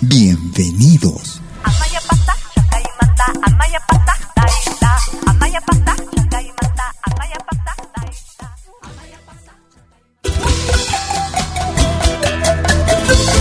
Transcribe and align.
Bienvenidos. 0.00 1.40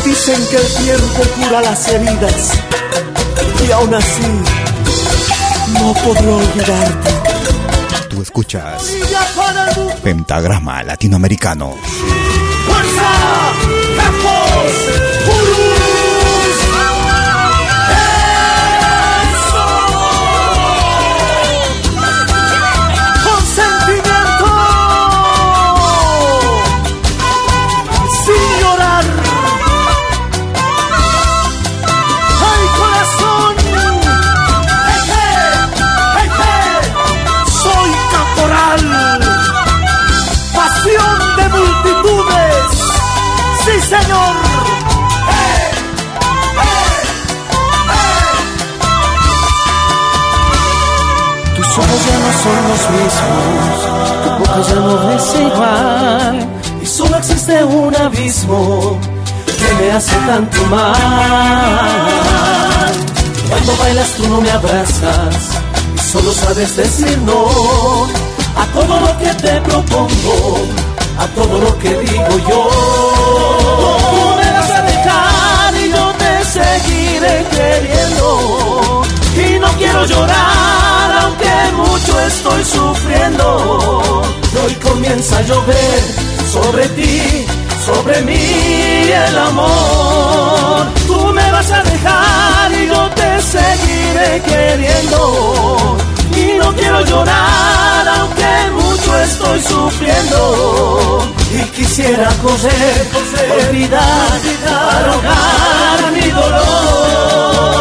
Dicen 0.03 0.47
que 0.49 0.57
el 0.57 0.73
tiempo 0.83 1.23
cura 1.35 1.61
las 1.61 1.87
heridas 1.89 2.51
y 3.67 3.71
aún 3.71 3.93
así 3.93 4.21
no 5.73 5.93
podré 5.93 6.27
olvidarte. 6.27 7.11
Tú 8.09 8.21
escuchas 8.23 8.93
Pentagrama 10.03 10.81
Latinoamericano. 10.81 11.75
¡Fuerza! 12.65 13.53
¡Capos! 13.95 14.86
Ya 54.67 54.75
no 54.75 55.07
ves 55.07 55.35
igual 55.39 56.47
y 56.81 56.85
solo 56.85 57.17
existe 57.17 57.63
un 57.63 57.95
abismo 57.95 58.99
que 59.45 59.73
me 59.83 59.91
hace 59.91 60.15
tanto 60.27 60.65
mal. 60.65 61.77
Cuando 63.49 63.77
bailas 63.77 64.09
tú 64.15 64.27
no 64.27 64.41
me 64.41 64.51
abrazas 64.51 65.49
y 65.95 65.99
solo 65.99 66.33
sabes 66.33 66.75
decir 66.75 67.17
no 67.19 68.07
a 68.55 68.65
todo 68.73 68.99
lo 68.99 69.17
que 69.19 69.33
te 69.35 69.61
propongo, 69.61 70.57
a 71.17 71.25
todo 71.27 71.59
lo 71.59 71.77
que 71.79 71.89
digo 71.89 72.37
yo. 72.49 72.69
Tú 74.11 74.35
me 74.37 74.51
vas 74.51 74.71
a 74.71 74.81
dejar 74.81 75.75
y 75.75 75.89
yo 75.91 76.13
te 76.21 76.45
seguiré 76.45 77.45
queriendo 77.51 79.03
y 79.35 79.59
no 79.59 79.67
quiero 79.77 80.05
llorar 80.05 80.46
mucho 82.07 82.19
estoy 82.21 82.63
sufriendo. 82.63 84.41
hoy 84.63 84.73
comienza 84.75 85.37
a 85.37 85.41
llover 85.41 86.01
sobre 86.51 86.87
ti, 86.89 87.45
sobre 87.85 88.21
mí 88.21 89.11
el 89.11 89.37
amor. 89.37 90.87
Tú 91.05 91.33
me 91.33 91.51
vas 91.51 91.71
a 91.71 91.83
dejar 91.83 92.71
y 92.71 92.87
yo 92.87 93.09
te 93.11 93.41
seguiré 93.41 94.41
queriendo. 94.41 95.97
Y 96.35 96.57
no 96.57 96.73
quiero 96.75 97.01
llorar 97.05 98.07
aunque 98.19 98.71
mucho 98.73 99.19
estoy 99.19 99.61
sufriendo. 99.61 101.33
Y 101.51 101.61
quisiera 101.71 102.29
coser, 102.41 103.07
olvidar, 103.67 104.41
para 105.23 106.11
mi 106.11 106.29
dolor. 106.29 107.77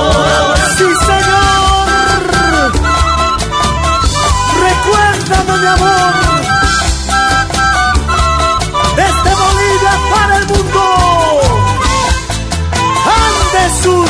Mi 5.28 5.66
amor. 5.66 6.14
Desde 8.94 9.31
Bolivia 9.42 9.94
para 10.10 10.37
el 10.38 10.47
mundo. 10.47 10.82
Andes 13.16 13.82
Sur. 13.82 14.09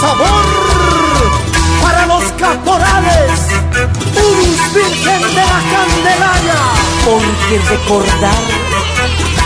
Sabor 0.00 0.44
para 1.82 2.06
los 2.06 2.24
caporales. 2.32 3.40
Un 4.16 4.74
Virgen 4.74 5.22
de 5.22 5.44
la 5.52 5.60
Candelaria. 5.72 6.60
Porque 7.04 7.54
recordar 7.70 8.44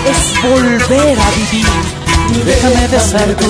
es 0.07 0.43
volver 0.43 1.19
a 1.21 1.31
vivir. 1.31 1.99
Déjame 2.45 2.89
besar 2.89 3.29
tu 3.35 3.47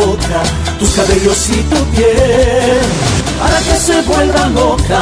boca, 0.00 0.42
tus 0.78 0.90
cabellos 0.90 1.48
y 1.50 1.62
tu 1.62 1.84
piel 1.90 3.29
para 3.50 3.62
que 3.62 3.76
se 3.76 4.00
vuelva 4.02 4.46
loca 4.48 5.00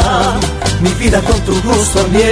mi 0.81 0.91
vida 0.94 1.20
con 1.20 1.38
tu 1.42 1.60
gusto 1.62 2.06
la, 2.14 2.22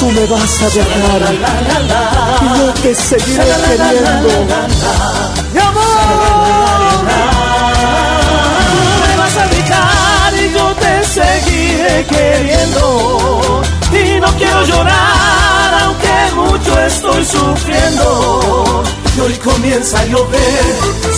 Tú 0.00 0.06
me 0.10 0.26
vas 0.26 0.62
a 0.62 0.68
dejar 0.70 1.22
y 1.30 2.58
yo 2.58 2.72
te 2.82 2.94
seguiré 2.94 3.44
queriendo. 3.66 4.30
¡Mi 5.52 5.60
amor! 5.60 7.04
Tú 8.72 8.82
me 9.02 9.16
vas 9.16 9.36
a 9.36 9.46
dejar 9.54 10.34
y 10.34 10.52
yo 10.52 10.66
te 10.82 10.92
seguiré 11.04 12.06
queriendo. 12.06 13.62
Y 13.92 14.20
no 14.20 14.28
quiero 14.38 14.64
llorar 14.64 15.59
aunque 15.82 16.34
mucho 16.34 16.80
estoy 16.80 17.24
sufriendo 17.24 18.82
y 19.16 19.20
hoy 19.20 19.34
comienza 19.34 20.00
a 20.00 20.04
llover 20.06 20.64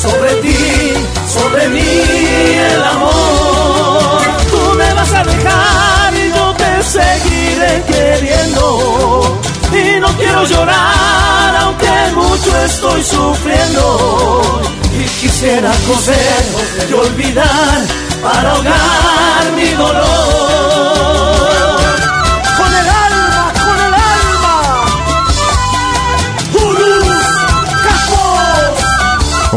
sobre 0.00 0.34
ti, 0.37 0.94
sobre 1.28 1.69
mí 1.69 1.81
el 1.81 2.82
amor. 2.82 4.22
Tú 4.50 4.75
me 4.76 4.94
vas 4.94 5.12
a 5.12 5.25
dejar 5.25 6.14
y 6.14 6.28
yo 6.31 6.54
te 6.54 6.82
seguiré 6.82 7.82
queriendo. 7.87 9.40
Y 9.72 10.00
no 10.00 10.08
quiero 10.16 10.44
llorar 10.44 11.56
aunque 11.56 11.90
mucho 12.14 12.56
estoy 12.64 13.02
sufriendo. 13.02 14.62
Y 14.99 15.04
quisiera 15.20 15.72
coser 15.87 16.44
y 16.88 16.93
olvidar 16.93 17.81
para 18.22 18.52
ahogar 18.52 19.52
mi 19.56 19.70
dolor. 19.70 21.62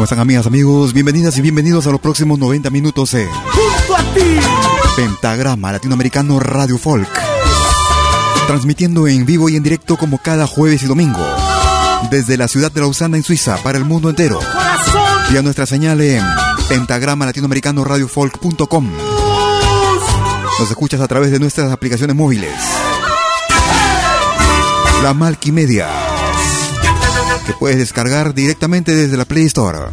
Están 0.05 0.19
amigas, 0.19 0.45
amigos? 0.45 0.93
Bienvenidas 0.93 1.35
y 1.39 1.41
bienvenidos 1.41 1.87
a 1.87 1.89
los 1.89 1.99
próximos 1.99 2.37
90 2.37 2.69
minutos 2.69 3.11
en 3.15 3.27
Junto 3.27 3.95
a 3.95 4.13
ti. 4.13 4.37
Pentagrama 4.95 5.71
Latinoamericano 5.71 6.39
Radio 6.39 6.77
Folk. 6.77 7.09
Transmitiendo 8.45 9.07
en 9.07 9.25
vivo 9.25 9.49
y 9.49 9.55
en 9.55 9.63
directo 9.63 9.97
como 9.97 10.19
cada 10.19 10.45
jueves 10.45 10.83
y 10.83 10.85
domingo. 10.85 11.25
Desde 12.11 12.37
la 12.37 12.47
ciudad 12.47 12.71
de 12.71 12.81
Lausana 12.81 13.17
en 13.17 13.23
Suiza 13.23 13.57
para 13.63 13.79
el 13.79 13.85
mundo 13.85 14.11
entero. 14.11 14.37
Corazón. 14.37 15.33
Y 15.33 15.37
a 15.37 15.41
nuestra 15.41 15.65
señal 15.65 15.99
en 16.01 16.23
pentagrama 16.69 17.25
latinoamericano 17.25 17.83
radiofolk.com. 17.83 18.91
Nos 20.59 20.69
escuchas 20.69 21.01
a 21.01 21.07
través 21.07 21.31
de 21.31 21.39
nuestras 21.39 21.71
aplicaciones 21.71 22.15
móviles. 22.15 22.53
La 25.01 25.15
Malquimedia, 25.15 25.89
que 27.45 27.53
puedes 27.53 27.77
descargar 27.77 28.33
directamente 28.33 28.95
desde 28.95 29.17
la 29.17 29.25
Play 29.25 29.45
Store. 29.45 29.91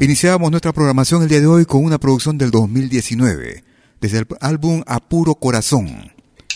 Iniciamos 0.00 0.50
nuestra 0.50 0.72
programación 0.72 1.22
el 1.22 1.28
día 1.28 1.40
de 1.40 1.46
hoy 1.46 1.64
con 1.64 1.84
una 1.84 1.98
producción 1.98 2.38
del 2.38 2.50
2019, 2.50 3.64
desde 4.00 4.18
el 4.18 4.26
álbum 4.40 4.82
A 4.86 5.00
Puro 5.00 5.34
Corazón. 5.34 6.12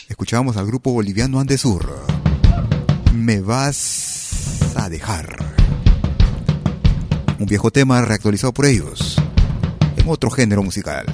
Escuchamos 0.09 0.57
al 0.57 0.67
grupo 0.67 0.93
boliviano 0.93 1.41
Andesur. 1.41 2.05
Me 3.13 3.41
vas 3.41 4.73
a 4.77 4.89
dejar. 4.89 5.37
Un 7.39 7.47
viejo 7.47 7.71
tema 7.71 8.01
reactualizado 8.03 8.53
por 8.53 8.67
ellos, 8.67 9.17
en 9.97 10.09
otro 10.09 10.31
género 10.31 10.63
musical. 10.63 11.07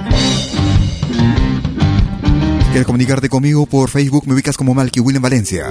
¿Quieres 2.67 2.87
comunicarte 2.87 3.29
conmigo 3.29 3.67
por 3.67 3.89
Facebook? 3.89 4.27
Me 4.27 4.35
ubicas 4.35 4.57
como 4.57 4.75
Malky 4.75 5.01
William 5.01 5.23
Valencia. 5.23 5.69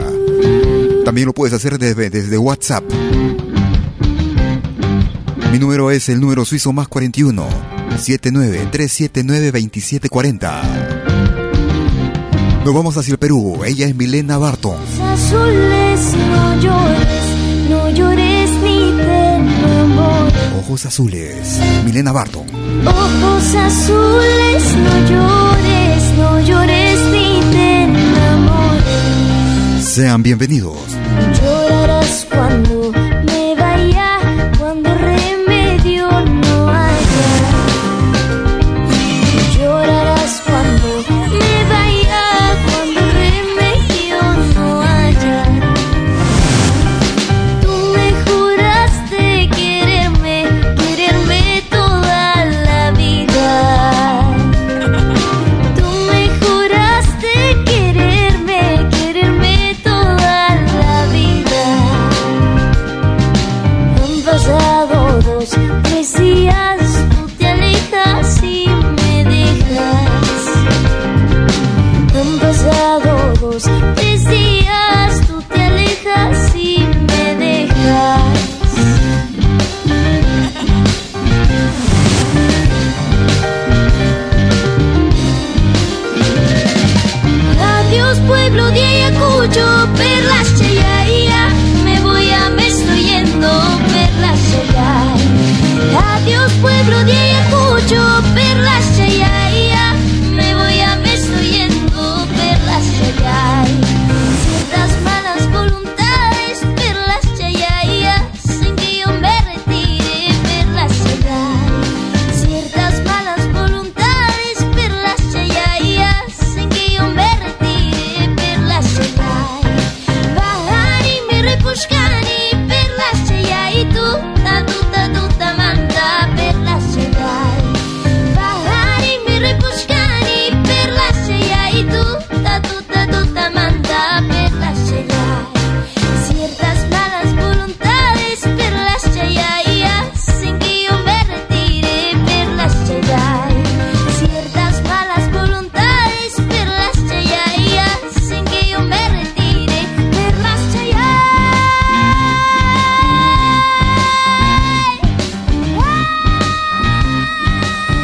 También 1.06 1.28
lo 1.28 1.34
puedes 1.34 1.54
hacer 1.54 1.78
desde, 1.78 2.10
desde 2.10 2.38
WhatsApp. 2.38 2.84
Mi 5.52 5.60
número 5.60 5.92
es 5.92 6.10
el 6.10 6.20
número 6.20 6.46
suizo 6.46 6.74
más 6.74 6.88
41 6.88 7.46
79 7.98 8.70
379 8.72 9.52
2740. 9.52 10.62
Nos 12.66 12.74
vamos 12.74 12.96
hacia 12.98 13.12
el 13.12 13.18
Perú. 13.18 13.62
Ella 13.66 13.88
es 13.88 13.96
Milena 13.96 14.38
Barton. 14.38 14.78
azules, 15.02 16.00
no 16.32 16.62
llores, 16.62 17.70
no 17.70 17.90
llores 17.90 18.50
ni 18.64 18.78
te 18.98 19.36
enamores. 19.36 20.34
Ojos 20.60 20.86
azules. 20.86 21.60
Milena 21.84 22.14
Barton. 22.14 22.46
Ojos 22.88 23.56
azules, 23.56 24.64
no 24.78 25.10
llores, 25.10 26.04
no 26.18 26.40
llores 26.42 26.83
Sean 29.94 30.24
bienvenidos. 30.24 30.98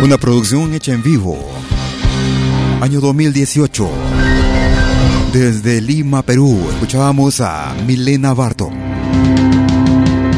Una 0.09 0.17
producción 0.17 0.73
hecha 0.73 0.91
en 0.91 1.03
vivo. 1.03 1.37
Año 2.81 2.99
2018. 2.99 3.87
Desde 5.31 5.81
Lima, 5.81 6.23
Perú, 6.23 6.65
escuchábamos 6.71 7.41
a 7.41 7.75
Milena 7.85 8.33
Barton. 8.33 8.73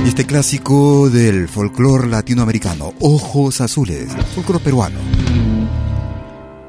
Y 0.04 0.10
este 0.10 0.26
clásico 0.26 1.10
del 1.10 1.48
folclore 1.48 2.10
latinoamericano, 2.10 2.94
Ojos 3.00 3.62
Azules, 3.62 4.10
folclore 4.36 4.62
peruano. 4.62 5.00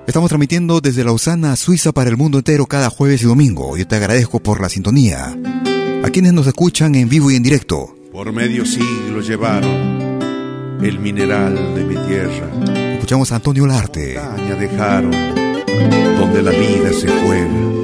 Estamos 0.06 0.28
transmitiendo 0.28 0.80
desde 0.80 1.02
Lausana, 1.02 1.56
Suiza, 1.56 1.90
para 1.90 2.08
el 2.08 2.16
mundo 2.16 2.38
entero 2.38 2.66
cada 2.66 2.88
jueves 2.88 3.20
y 3.22 3.24
domingo. 3.24 3.76
Yo 3.76 3.84
te 3.84 3.96
agradezco 3.96 4.38
por 4.38 4.60
la 4.60 4.68
sintonía. 4.68 5.36
A 6.04 6.10
quienes 6.10 6.34
nos 6.34 6.46
escuchan 6.46 6.94
en 6.94 7.08
vivo 7.08 7.32
y 7.32 7.34
en 7.34 7.42
directo. 7.42 7.96
Por 8.12 8.32
medio 8.32 8.64
siglo 8.64 9.22
llevaron 9.22 10.11
el 10.82 10.98
mineral 10.98 11.74
de 11.74 11.84
mi 11.84 11.94
tierra. 11.94 12.48
Escuchamos 12.94 13.30
a 13.32 13.36
Antonio 13.36 13.66
Larte. 13.66 14.14
Caña 14.14 14.54
dejaron 14.56 15.10
donde 16.18 16.42
la 16.42 16.50
vida 16.50 16.92
se 16.92 17.08
juega. 17.08 17.82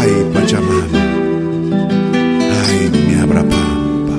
Ay, 0.00 0.10
Pachamama. 0.32 0.86
Ay, 2.66 2.90
mi 3.06 3.14
Abrapampa. 3.14 4.14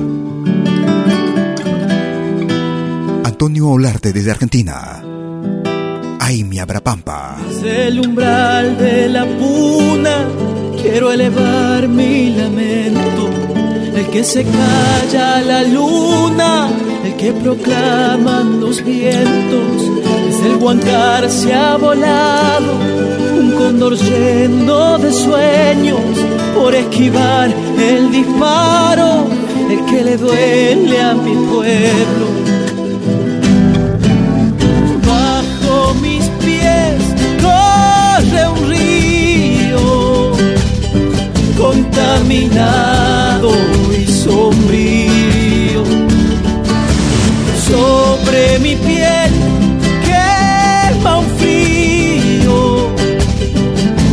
Antonio 3.24 3.68
Olarte 3.68 4.12
desde 4.12 4.30
Argentina. 4.30 5.02
Ay, 6.20 6.44
mi 6.44 6.58
Abrapampa. 6.58 7.38
Desde 7.48 7.88
el 7.88 8.00
umbral 8.00 8.78
de 8.78 9.08
la 9.08 9.24
puna 9.24 10.28
quiero 10.80 11.12
elevar 11.12 11.88
mi 11.88 12.30
lamento. 12.30 13.51
El 14.02 14.10
que 14.10 14.24
se 14.24 14.44
calla 14.44 15.40
la 15.42 15.62
luna, 15.62 16.68
el 17.04 17.14
que 17.14 17.32
proclaman 17.32 18.60
los 18.60 18.84
vientos. 18.84 19.76
Desde 20.26 20.48
el 20.48 20.56
Huancar 20.56 21.30
se 21.30 21.54
ha 21.54 21.76
volado 21.76 22.72
un 23.38 23.52
cóndor 23.52 23.96
lleno 23.96 24.98
de 24.98 25.12
sueños 25.12 26.00
por 26.52 26.74
esquivar 26.74 27.48
el 27.78 28.10
disparo, 28.10 29.24
el 29.70 29.84
que 29.86 30.02
le 30.02 30.16
duele 30.16 31.00
a 31.00 31.14
mi 31.14 31.34
pueblo. 31.46 32.26
Bajo 35.06 35.94
mis 36.02 36.24
pies 36.44 37.00
corre 37.40 38.48
un 38.48 38.68
río 38.68 40.32
contaminado 41.56 43.11
sombrío. 44.24 45.82
sobre 47.68 48.58
mi 48.58 48.76
piel 48.76 49.32
quema 50.06 51.18
un 51.18 51.28
frío 51.38 52.88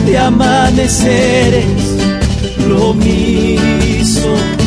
de 0.06 0.18
amaneceres 0.18 1.66
mismo 2.94 4.59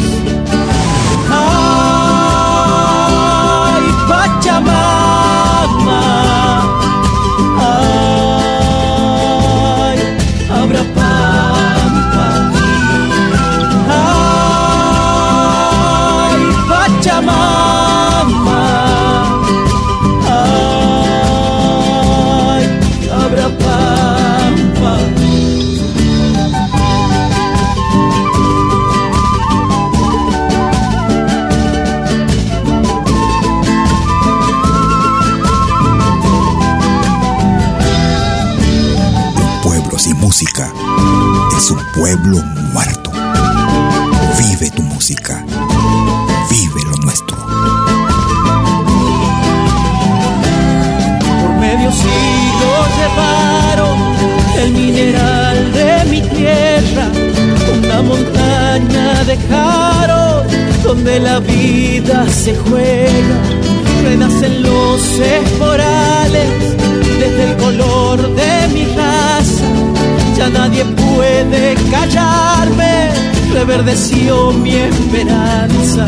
pueblo 42.16 42.42
muerto. 42.74 43.10
Vive 44.38 44.70
tu 44.70 44.82
música. 44.82 45.42
Vive 46.50 46.80
lo 46.90 46.96
nuestro. 46.98 47.36
Por 51.40 51.52
medio 51.58 51.90
siglo 51.90 52.70
llevaron 52.98 53.98
el 54.58 54.72
mineral 54.72 55.72
de 55.72 56.04
mi 56.10 56.20
tierra, 56.20 57.06
una 57.78 58.02
montaña 58.02 59.24
dejaron 59.24 60.46
donde 60.84 61.18
la 61.18 61.38
vida 61.40 62.28
se 62.28 62.54
juega, 62.56 63.36
renacen 64.04 64.62
los 64.62 65.00
esporales 65.18 66.48
desde 67.18 67.52
el 67.52 67.56
color 67.56 68.34
de 68.34 68.61
nadie 70.50 70.84
puede 70.84 71.74
callarme, 71.90 73.10
reverdeció 73.52 74.52
mi 74.52 74.74
esperanza 74.74 76.06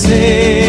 você. 0.00 0.59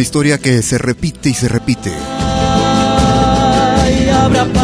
Una 0.00 0.06
historia 0.06 0.38
que 0.38 0.62
se 0.62 0.78
repite 0.78 1.28
y 1.28 1.34
se 1.34 1.46
repite. 1.46 1.92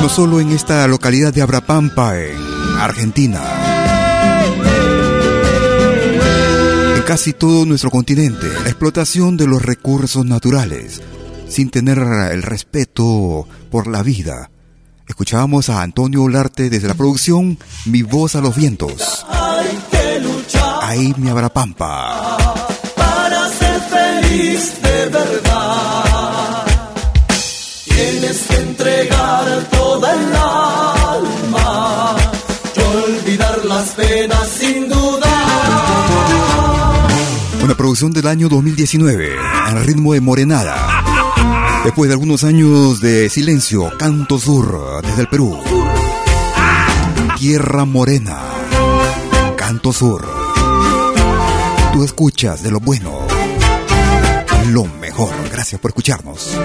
No 0.00 0.09
solo 0.09 0.40
en 0.40 0.50
esta 0.50 0.88
localidad 0.88 1.35
de 1.35 1.43
Abrapampa, 1.43 2.19
en 2.19 2.38
Argentina. 2.78 3.43
En 6.97 7.02
casi 7.02 7.35
todo 7.35 7.66
nuestro 7.66 7.90
continente, 7.90 8.47
la 8.62 8.71
explotación 8.71 9.37
de 9.37 9.47
los 9.47 9.62
recursos 9.62 10.25
naturales, 10.25 11.02
sin 11.50 11.69
tener 11.69 11.99
el 11.99 12.43
respeto 12.43 13.47
por 13.71 13.88
la 13.88 14.02
vida. 14.02 14.50
Escuchábamos 15.07 15.69
a 15.69 15.83
Antonio 15.83 16.23
Olarte 16.23 16.71
desde 16.71 16.88
la 16.88 16.95
producción 16.95 17.59
Mi 17.85 18.00
voz 18.00 18.37
a 18.37 18.40
los 18.40 18.57
vientos. 18.57 19.26
Ahí 20.81 21.14
mi 21.19 21.28
Abrapampa. 21.28 22.46
De 24.37 25.09
verdad. 25.09 26.66
Tienes 27.85 28.43
que 28.43 28.57
entregar 28.57 29.64
toda 29.71 30.12
el 30.12 30.35
alma 30.35 32.16
y 32.76 32.81
olvidar 32.81 33.64
las 33.64 33.88
penas 33.90 34.47
sin 34.49 34.90
dudar. 34.90 35.31
Una 37.64 37.75
producción 37.75 38.12
del 38.12 38.26
año 38.26 38.50
2019, 38.50 39.37
al 39.38 39.85
ritmo 39.87 40.12
de 40.12 40.21
Morenada. 40.21 41.02
Después 41.85 42.09
de 42.09 42.14
algunos 42.14 42.45
años 42.45 43.00
de 43.00 43.31
silencio, 43.31 43.90
Canto 43.99 44.38
Sur, 44.38 45.00
desde 45.02 45.23
el 45.23 45.28
Perú. 45.28 45.59
Tierra 47.38 47.87
Morena, 47.87 48.38
Canto 49.57 49.95
Sur. 49.95 50.28
Tú 51.95 52.05
escuchas 52.05 52.62
de 52.62 52.71
lo 52.71 52.81
bueno, 52.81 53.25
lo 54.66 54.85
mejor. 54.85 55.30
Gracias 55.50 55.80
por 55.80 55.90
escucharnos. 55.90 56.56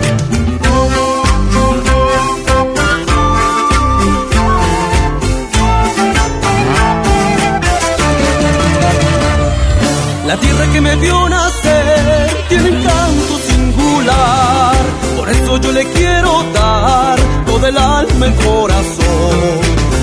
La 10.25 10.37
tierra 10.37 10.71
que 10.71 10.81
me 10.81 10.95
vio 10.95 11.29
nacer 11.29 12.45
tiene 12.49 12.69
encanto 12.69 13.39
singular. 13.49 14.75
Por 15.17 15.29
eso 15.29 15.57
yo 15.57 15.71
le 15.71 15.83
quiero 15.91 16.43
dar 16.53 17.19
todo 17.45 17.67
el 17.67 17.77
alma 17.77 18.27
y 18.27 18.31
corazón. 18.43 19.59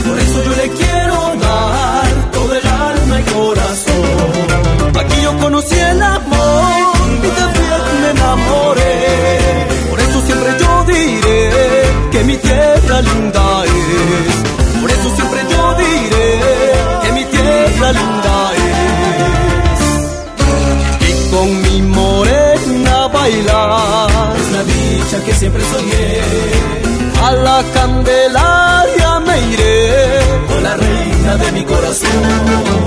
Por 0.07 0.19
eso 0.19 0.45
yo 0.45 0.57
le 0.57 0.69
quiero 0.71 1.37
dar 1.41 2.31
todo 2.33 2.55
el 2.55 2.67
alma 2.67 3.21
y 3.21 3.23
corazón. 3.33 5.01
Aquí 5.01 5.23
yo 5.23 5.39
conocí 5.39 5.79
el 5.79 6.03
amor 6.03 6.38
Por 9.91 10.01
eso 10.01 10.21
siempre 10.25 10.51
yo 10.59 10.85
diré 10.85 11.51
que 12.11 12.25
mi 12.25 12.37
tierra 12.39 13.03
linda 13.03 13.65
es. 13.65 14.81
Por 14.81 14.91
eso 14.91 15.15
siempre 15.15 15.41
yo 15.51 15.75
diré 15.75 16.41
que 17.03 17.13
mi 17.13 17.25
tierra 17.25 17.93
linda 17.93 18.53
es 18.55 19.81
y 21.07 21.31
con 21.31 21.63
mi 21.63 21.83
morena 21.83 23.09
bailar. 23.09 24.11
La 24.53 24.65
dicha 24.65 25.25
que 25.25 25.35
siempre 25.35 25.63
soñé. 25.65 26.21
A 27.23 27.33
la 27.33 27.63
Candelaria 27.75 29.21
me 29.21 29.39
iré 29.53 30.21
con 30.49 30.63
la 30.63 30.77
reina 30.77 31.37
de 31.37 31.53
mi 31.53 31.65
corazón. 31.65 32.78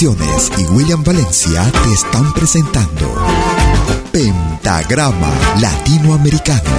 Y 0.00 0.64
William 0.72 1.04
Valencia 1.04 1.62
te 1.84 1.92
están 1.92 2.32
presentando 2.32 3.14
Pentagrama 4.10 5.28
Latinoamericano. 5.60 6.70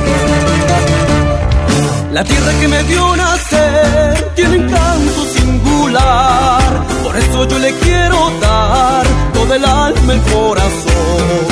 La 2.12 2.26
tierra 2.26 2.52
que 2.60 2.68
me 2.68 2.84
vio 2.84 3.16
nacer 3.16 4.32
tiene 4.36 4.58
encanto 4.58 5.26
singular. 5.34 6.86
Por 7.06 7.16
eso 7.16 7.48
yo 7.48 7.60
le 7.60 7.74
quiero 7.76 8.32
dar 8.42 9.08
todo 9.34 9.54
el 9.54 9.64
alma 9.64 10.14
y 10.14 10.20
corazón. 10.20 11.46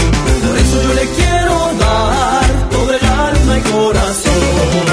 Por 0.45 0.57
eso 0.57 0.83
yo 0.83 0.93
le 0.93 1.05
quiero 1.15 1.71
dar 1.79 2.69
todo 2.71 2.93
el 2.93 3.05
alma 3.05 3.57
y 3.57 3.61
corazón. 3.71 4.92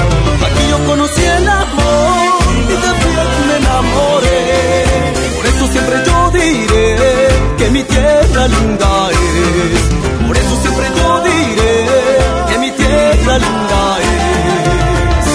Linda 8.47 9.09
es. 9.11 10.27
Por 10.27 10.37
eso 10.37 10.55
siempre 10.61 10.85
yo 10.97 11.21
diré 11.23 11.75
que 12.49 12.57
mi 12.59 12.71
tierra 12.71 13.37
linda 13.45 13.83
es. 14.09 15.27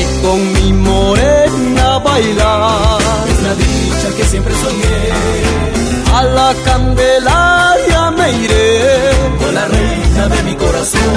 Y 0.00 0.02
con 0.22 0.52
mi 0.54 0.72
morena 0.72 1.98
bailar. 1.98 3.00
Es 3.30 3.42
la 3.42 3.54
dicha 3.54 4.08
que 4.16 4.24
siempre 4.24 4.54
soñé, 4.54 4.98
A 6.14 6.22
la 6.22 6.54
Candelaria 6.64 8.10
me 8.18 8.32
iré 8.44 9.10
con 9.38 9.54
la 9.54 9.64
reina 9.66 10.28
de 10.28 10.42
mi 10.44 10.54
corazón. 10.54 11.14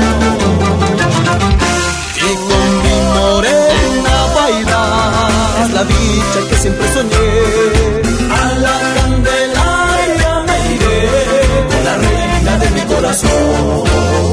y 2.29 2.35
con 2.49 2.65
mi 2.83 2.97
morena 3.15 4.15
bailar. 4.35 5.63
Es 5.63 5.71
la 5.73 5.83
dicha 5.83 6.39
que 6.49 6.55
siempre 6.57 6.85
soñé, 6.93 7.98
de 13.21 14.28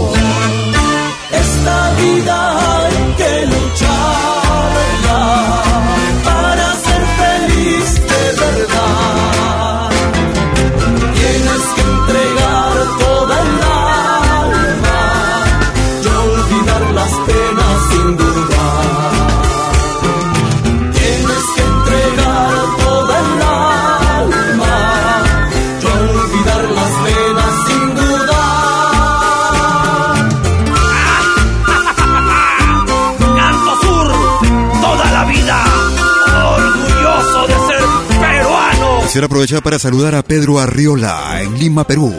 Quisiera 39.16 39.29
aprovechar 39.29 39.62
para 39.62 39.79
saludar 39.79 40.14
a 40.14 40.22
Pedro 40.22 40.59
Arriola 40.59 41.40
en 41.40 41.59
Lima, 41.59 41.85
Perú. 41.85 42.14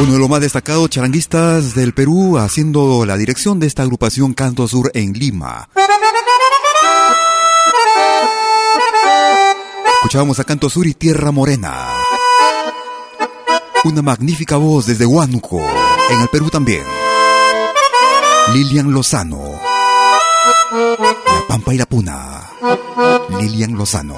Uno 0.00 0.12
de 0.12 0.18
los 0.20 0.28
más 0.28 0.40
destacados 0.40 0.90
charanguistas 0.90 1.74
del 1.74 1.92
Perú 1.92 2.38
haciendo 2.38 3.04
la 3.04 3.16
dirección 3.16 3.58
de 3.58 3.66
esta 3.66 3.82
agrupación 3.82 4.32
Canto 4.32 4.68
Sur 4.68 4.92
en 4.94 5.12
Lima. 5.12 5.68
Escuchábamos 9.96 10.38
a 10.38 10.44
Canto 10.44 10.70
Sur 10.70 10.86
y 10.86 10.94
Tierra 10.94 11.32
Morena. 11.32 11.88
Una 13.82 14.02
magnífica 14.02 14.56
voz 14.56 14.86
desde 14.86 15.04
Huánuco, 15.04 15.60
en 16.10 16.20
el 16.20 16.28
Perú 16.28 16.48
también. 16.48 16.84
Lilian 18.52 18.92
Lozano. 18.92 19.67
La 20.48 21.46
Pampa 21.46 21.74
y 21.74 21.78
la 21.78 21.86
Puna. 21.86 22.50
Lilian 23.38 23.74
Lozano. 23.74 24.16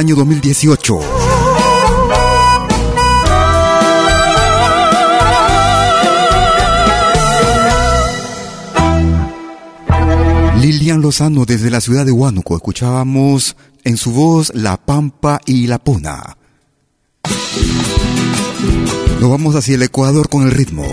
Año 0.00 0.16
2018. 0.16 0.98
Lilian 10.58 11.02
Lozano 11.02 11.44
desde 11.44 11.70
la 11.70 11.82
ciudad 11.82 12.06
de 12.06 12.12
Huánuco. 12.12 12.56
Escuchábamos 12.56 13.56
en 13.84 13.98
su 13.98 14.12
voz 14.12 14.52
La 14.54 14.78
Pampa 14.78 15.38
y 15.44 15.66
La 15.66 15.78
Puna. 15.78 16.38
Nos 19.20 19.30
vamos 19.30 19.54
hacia 19.54 19.74
el 19.74 19.82
Ecuador 19.82 20.30
con 20.30 20.44
el 20.44 20.50
ritmo. 20.50 20.86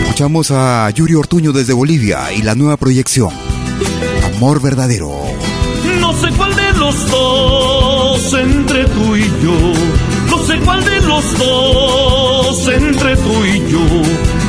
Escuchamos 0.00 0.50
a 0.50 0.88
Yuri 0.88 1.14
Ortuño 1.14 1.52
desde 1.52 1.74
Bolivia 1.74 2.32
y 2.32 2.40
la 2.40 2.54
nueva 2.54 2.78
proyección. 2.78 3.34
Amor 4.34 4.62
verdadero. 4.62 5.25
No 6.16 6.22
sé 6.22 6.30
cuál 6.34 6.56
de 6.56 6.72
los 6.78 7.10
dos 7.10 8.32
entre 8.32 8.86
tú 8.86 9.16
y 9.16 9.24
yo. 9.44 9.72
No 10.30 10.42
sé 10.44 10.58
cuál 10.60 10.82
de 10.82 11.00
los 11.02 11.38
dos 11.38 12.68
entre 12.68 13.16
tú 13.16 13.44
y 13.44 13.70
yo 13.70 13.86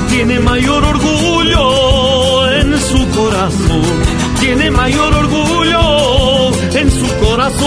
tiene 0.10 0.40
mayor 0.40 0.82
orgullo 0.86 2.54
en 2.54 2.80
su 2.80 3.06
corazón. 3.10 3.82
Tiene 4.40 4.72
mayor 4.72 5.14
orgullo 5.14 6.52
en 6.74 6.90
su 6.90 7.08
corazón. 7.26 7.58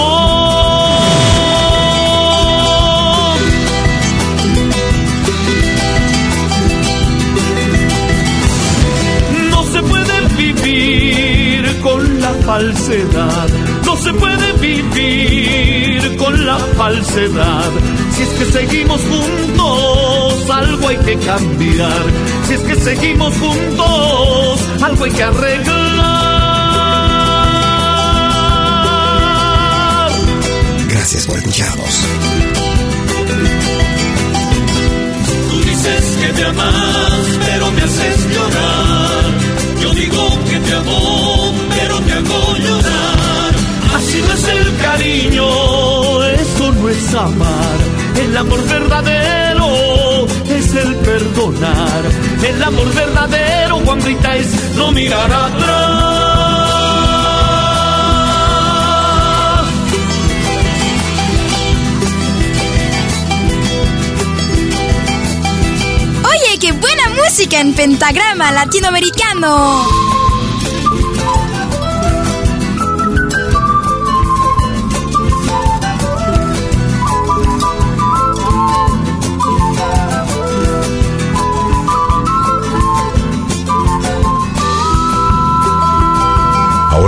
No 9.50 9.62
se 9.64 9.82
puede 9.82 10.20
vivir 10.38 11.80
con 11.82 12.20
la 12.22 12.32
falsedad. 12.46 13.69
Se 14.02 14.14
puede 14.14 14.52
vivir 14.54 16.16
con 16.16 16.46
la 16.46 16.58
falsedad. 16.58 17.70
Si 18.16 18.22
es 18.22 18.28
que 18.30 18.44
seguimos 18.46 19.00
juntos, 19.02 20.50
algo 20.50 20.88
hay 20.88 20.96
que 20.96 21.18
cambiar. 21.18 22.02
Si 22.46 22.54
es 22.54 22.60
que 22.60 22.76
seguimos 22.76 23.34
juntos, 23.36 24.60
algo 24.82 25.04
hay 25.04 25.10
que 25.10 25.22
arreglar. 25.22 26.20
Gracias 30.88 31.26
por 31.26 31.36
escucharnos. 31.36 32.04
Tú 35.50 35.60
dices 35.60 36.16
que 36.20 36.32
me 36.32 36.44
amas, 36.44 37.38
pero 37.44 37.70
me 37.70 37.82
haces 37.82 38.26
llorar. 38.34 39.24
Yo 39.82 39.90
digo 39.92 40.38
que 40.48 40.58
te 40.58 40.74
amo, 40.74 41.52
pero 41.76 41.98
te 42.00 42.12
hago 42.12 42.56
llorar. 42.56 43.19
Así 44.00 44.22
no 44.26 44.32
es 44.32 44.48
el 44.48 44.76
cariño, 44.78 46.24
eso 46.24 46.72
no 46.72 46.88
es 46.88 47.14
amar. 47.14 47.78
El 48.16 48.34
amor 48.34 48.66
verdadero 48.66 50.26
es 50.48 50.74
el 50.74 50.94
perdonar. 50.96 52.02
El 52.42 52.62
amor 52.62 52.94
verdadero, 52.94 53.76
Juan 53.84 54.00
Rita, 54.00 54.36
es 54.36 54.74
no 54.76 54.90
mirar 54.92 55.30
atrás. 55.30 56.40
Oye, 66.24 66.58
qué 66.58 66.72
buena 66.72 67.02
música 67.22 67.60
en 67.60 67.74
pentagrama 67.74 68.50
latinoamericano. 68.50 69.99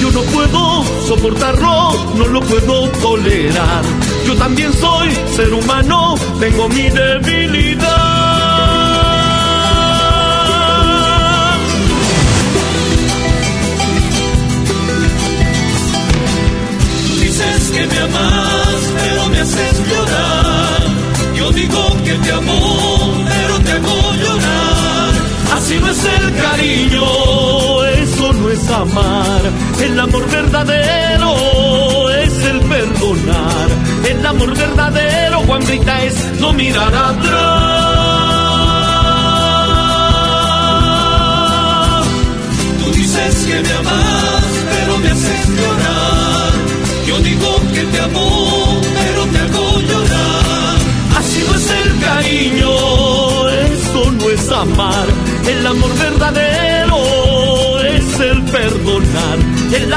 Yo 0.00 0.10
no 0.12 0.22
puedo 0.32 0.84
soportarlo, 1.08 1.92
no 2.14 2.26
lo 2.28 2.40
puedo 2.40 2.88
tolerar. 3.00 3.82
Yo 4.26 4.34
también 4.36 4.72
soy 4.74 5.10
ser 5.34 5.52
humano, 5.52 6.14
tengo 6.38 6.68
mi 6.68 6.88
debilidad. 6.88 7.41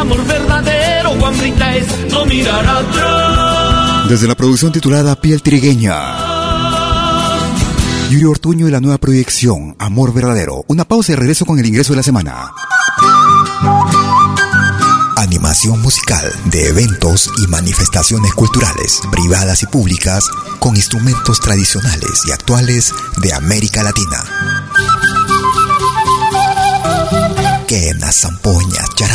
Amor 0.05 0.25
verdadero, 0.25 1.11
es 1.73 2.11
no 2.11 2.25
mirar. 2.25 4.07
Desde 4.07 4.27
la 4.27 4.35
producción 4.35 4.71
titulada 4.71 5.15
Piel 5.15 5.41
Trigueña. 5.41 5.95
Yuri 8.09 8.25
Ortuño 8.25 8.67
y 8.67 8.71
la 8.71 8.79
nueva 8.79 8.99
proyección 8.99 9.75
Amor 9.79 10.13
Verdadero. 10.13 10.63
Una 10.67 10.85
pausa 10.85 11.13
y 11.13 11.15
regreso 11.15 11.45
con 11.45 11.57
el 11.57 11.65
ingreso 11.65 11.93
de 11.93 11.97
la 11.97 12.03
semana. 12.03 12.51
Animación 15.17 15.81
musical 15.81 16.31
de 16.45 16.69
eventos 16.69 17.31
y 17.39 17.47
manifestaciones 17.47 18.31
culturales, 18.33 19.01
privadas 19.11 19.63
y 19.63 19.65
públicas, 19.65 20.23
con 20.59 20.75
instrumentos 20.75 21.39
tradicionales 21.39 22.21
y 22.27 22.31
actuales 22.31 22.93
de 23.17 23.33
América 23.33 23.81
Latina. 23.81 24.23
Quena, 27.67 28.11
zampoña, 28.11 28.85
charango, 28.93 29.14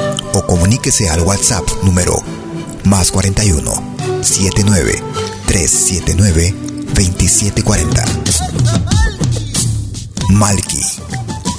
o 0.33 0.45
comuníquese 0.45 1.09
al 1.09 1.21
WhatsApp 1.21 1.67
número 1.83 2.21
más 2.83 3.11
41 3.11 3.71
79 4.21 5.03
379 5.47 6.53
2740. 6.93 8.05
Malky, 10.29 10.81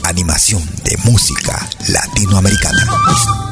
animación 0.05 0.63
de 0.85 0.97
música 1.05 1.69
latinoamericana. 1.89 3.52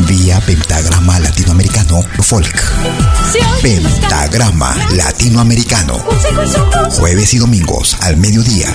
Vía 0.00 0.40
Pentagrama 0.40 1.18
Latinoamericano 1.20 2.02
Folk. 2.20 2.62
Pentagrama 3.62 4.76
Latinoamericano. 4.92 5.94
Jueves 6.98 7.34
y 7.34 7.38
domingos 7.38 7.96
al 8.00 8.16
mediodía. 8.16 8.74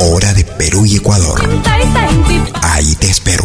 Hora 0.00 0.32
de 0.32 0.44
Perú 0.44 0.86
y 0.86 0.96
Ecuador. 0.96 1.42
Ahí 2.62 2.94
te 2.96 3.10
espero. 3.10 3.44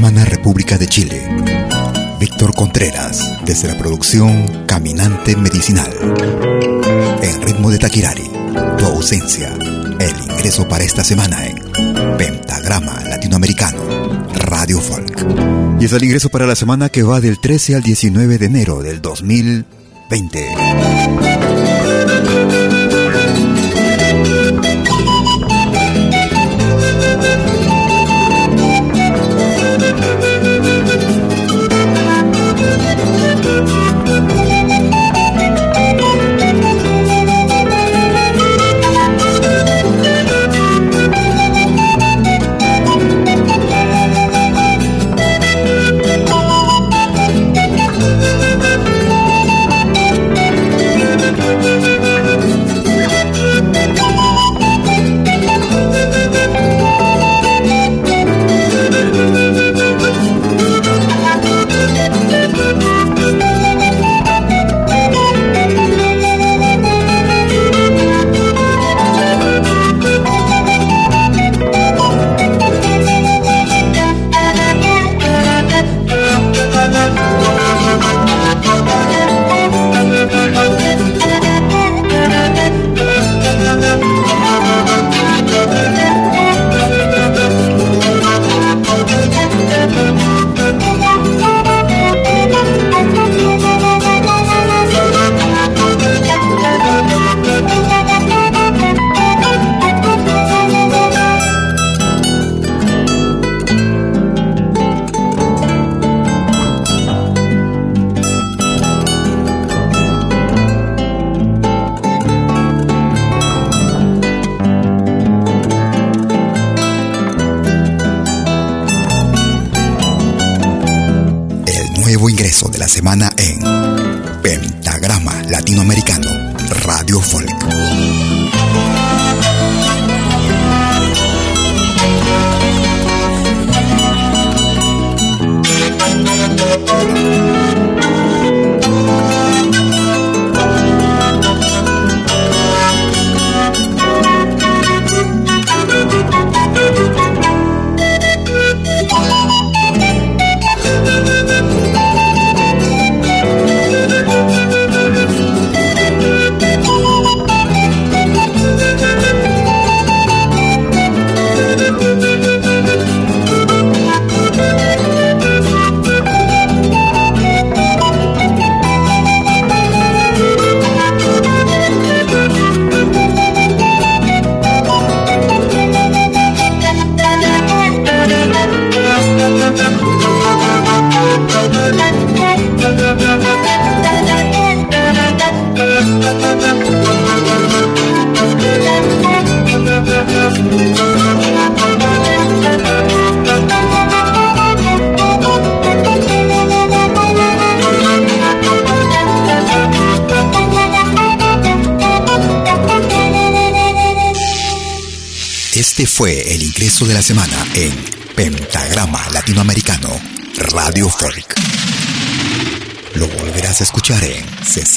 Hermana 0.00 0.24
República 0.24 0.78
de 0.78 0.86
Chile. 0.86 1.20
Víctor 2.18 2.54
Contreras, 2.54 3.22
desde 3.44 3.68
la 3.68 3.76
producción 3.76 4.64
Caminante 4.64 5.36
Medicinal. 5.36 5.92
En 7.20 7.42
ritmo 7.42 7.70
de 7.70 7.76
Taquirari, 7.76 8.30
tu 8.78 8.86
ausencia, 8.86 9.54
el 9.98 10.22
ingreso 10.22 10.66
para 10.66 10.84
esta 10.84 11.04
semana 11.04 11.46
en 11.46 11.56
Pentagrama 12.16 12.98
Latinoamericano, 13.10 13.82
Radio 14.32 14.80
Folk. 14.80 15.78
Y 15.78 15.84
es 15.84 15.92
el 15.92 16.04
ingreso 16.04 16.30
para 16.30 16.46
la 16.46 16.56
semana 16.56 16.88
que 16.88 17.02
va 17.02 17.20
del 17.20 17.38
13 17.38 17.74
al 17.74 17.82
19 17.82 18.38
de 18.38 18.46
enero 18.46 18.80
del 18.80 19.02
2020. 19.02 20.48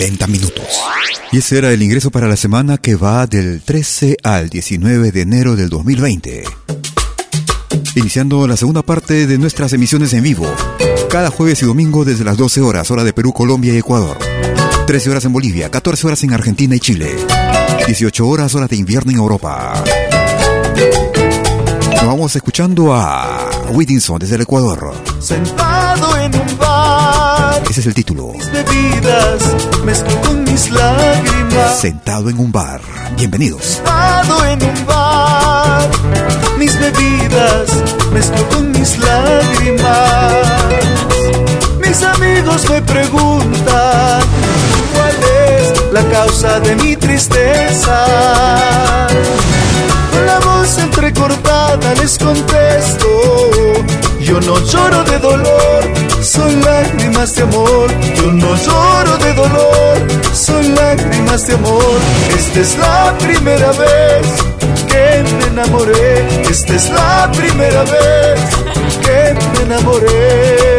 60 0.03 0.27
minutos. 0.27 0.65
Y 1.31 1.37
ese 1.37 1.59
era 1.59 1.71
el 1.71 1.81
ingreso 1.81 2.11
para 2.11 2.27
la 2.27 2.35
semana 2.35 2.77
que 2.77 2.95
va 2.95 3.25
del 3.25 3.61
13 3.61 4.17
al 4.21 4.49
19 4.49 5.13
de 5.13 5.21
enero 5.21 5.55
del 5.55 5.69
2020. 5.69 6.43
Iniciando 7.95 8.45
la 8.45 8.57
segunda 8.57 8.81
parte 8.81 9.27
de 9.27 9.37
nuestras 9.37 9.71
emisiones 9.71 10.11
en 10.11 10.23
vivo, 10.23 10.45
cada 11.09 11.29
jueves 11.29 11.61
y 11.61 11.65
domingo 11.65 12.03
desde 12.03 12.25
las 12.25 12.35
12 12.35 12.59
horas, 12.59 12.91
hora 12.91 13.05
de 13.05 13.13
Perú, 13.13 13.31
Colombia 13.31 13.73
y 13.73 13.77
Ecuador. 13.77 14.17
13 14.87 15.09
horas 15.09 15.23
en 15.23 15.31
Bolivia, 15.31 15.71
14 15.71 16.07
horas 16.07 16.21
en 16.25 16.33
Argentina 16.33 16.75
y 16.75 16.81
Chile. 16.81 17.15
18 17.87 18.27
horas, 18.27 18.53
hora 18.55 18.67
de 18.67 18.75
invierno 18.75 19.11
en 19.11 19.17
Europa 19.19 19.85
vamos 22.05 22.35
escuchando 22.35 22.93
a 22.93 23.49
Whittinson 23.71 24.19
desde 24.19 24.35
el 24.35 24.41
Ecuador. 24.41 24.93
Sentado 25.19 26.17
en 26.17 26.35
un. 26.35 26.62
Ese 27.69 27.79
es 27.79 27.87
el 27.87 27.93
título. 27.93 28.31
Mis 28.33 28.51
bebidas 28.51 29.41
mezclo 29.83 30.21
con 30.21 30.43
mis 30.43 30.69
lágrimas. 30.71 31.79
Sentado 31.79 32.29
en 32.29 32.39
un 32.39 32.51
bar. 32.51 32.81
Bienvenidos. 33.17 33.63
Sentado 33.63 34.45
en 34.45 34.63
un 34.63 34.85
bar. 34.85 35.89
Mis 36.57 36.77
bebidas 36.79 37.69
mezclo 38.13 38.49
con 38.49 38.71
mis 38.71 38.97
lágrimas. 38.99 40.33
Mis 41.79 42.03
amigos 42.03 42.69
me 42.69 42.81
preguntan 42.81 44.21
cuál 44.93 45.15
es 45.49 45.93
la 45.93 46.03
causa 46.11 46.59
de 46.59 46.75
mi 46.75 46.95
tristeza 46.95 48.05
la 50.25 50.39
voz 50.39 50.77
entrecortada 50.77 51.93
les 51.95 52.17
contesto. 52.17 53.07
Yo 54.33 54.41
no 54.41 54.59
lloro 54.65 55.03
de 55.03 55.19
dolor, 55.19 55.83
son 56.23 56.59
lágrimas 56.61 57.35
de 57.35 57.43
amor. 57.43 57.87
Yo 58.15 58.31
no 58.31 58.55
lloro 58.55 59.17
de 59.19 59.31
dolor, 59.31 59.95
son 60.33 60.73
lágrimas 60.73 61.45
de 61.45 61.53
amor. 61.53 61.99
Esta 62.35 62.59
es 62.61 62.75
la 62.79 63.15
primera 63.19 63.71
vez 63.73 64.25
que 64.87 65.23
me 65.37 65.45
enamoré. 65.51 66.41
Esta 66.49 66.73
es 66.73 66.89
la 66.89 67.31
primera 67.31 67.83
vez 67.83 68.39
que 69.05 69.35
me 69.53 69.63
enamoré. 69.65 70.72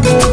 love. 0.00 0.31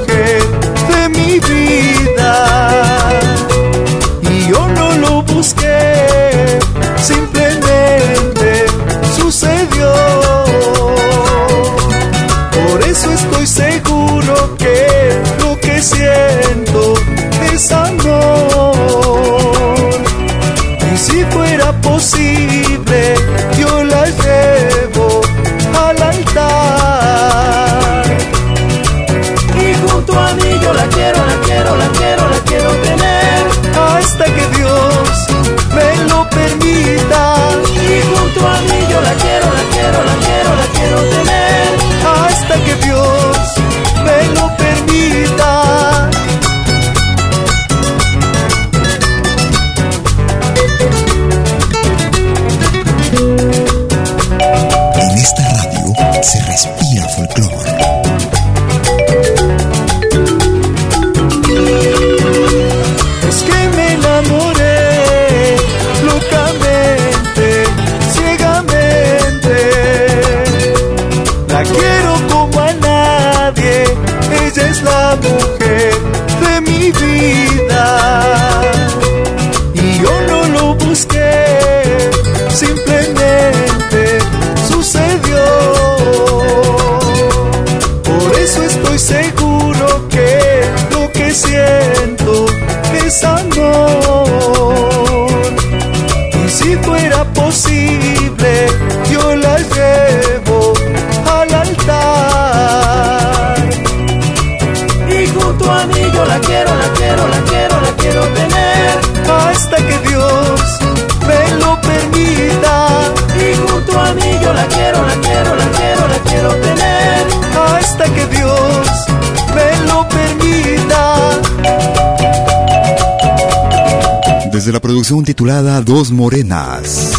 de 124.70 124.74
la 124.74 124.82
producción 124.82 125.24
titulada 125.24 125.82
Dos 125.82 126.12
Morenas, 126.12 127.12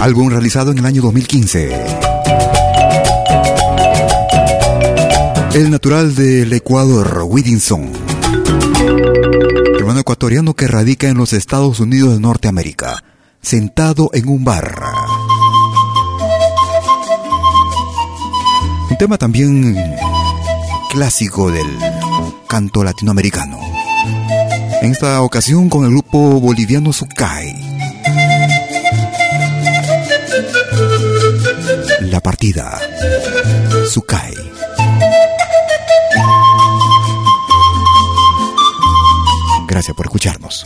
álbum 0.00 0.30
realizado 0.30 0.70
en 0.70 0.78
el 0.78 0.86
año 0.86 1.02
2015. 1.02 1.76
El 5.52 5.70
natural 5.70 6.14
del 6.14 6.50
Ecuador, 6.54 7.24
Whittington, 7.26 7.92
hermano 9.78 10.00
ecuatoriano 10.00 10.54
que 10.54 10.66
radica 10.66 11.10
en 11.10 11.18
los 11.18 11.34
Estados 11.34 11.80
Unidos 11.80 12.14
de 12.14 12.20
Norteamérica, 12.20 13.04
sentado 13.42 14.08
en 14.14 14.26
un 14.30 14.42
bar. 14.42 14.80
Un 18.90 18.96
tema 18.96 19.18
también 19.18 19.76
clásico 20.90 21.50
del 21.50 21.66
canto 22.48 22.82
latinoamericano. 22.82 23.67
En 24.80 24.92
esta 24.92 25.22
ocasión 25.22 25.68
con 25.68 25.84
el 25.84 25.90
grupo 25.90 26.40
boliviano 26.40 26.92
Sukai. 26.92 27.56
La 32.00 32.20
partida. 32.20 32.80
Sukai. 33.88 34.34
Gracias 39.66 39.96
por 39.96 40.06
escucharnos. 40.06 40.64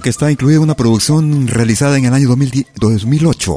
Que 0.00 0.10
está 0.10 0.30
incluido 0.30 0.58
en 0.58 0.64
una 0.64 0.76
producción 0.76 1.46
realizada 1.48 1.98
en 1.98 2.04
el 2.06 2.14
año 2.14 2.28
2008. 2.28 3.56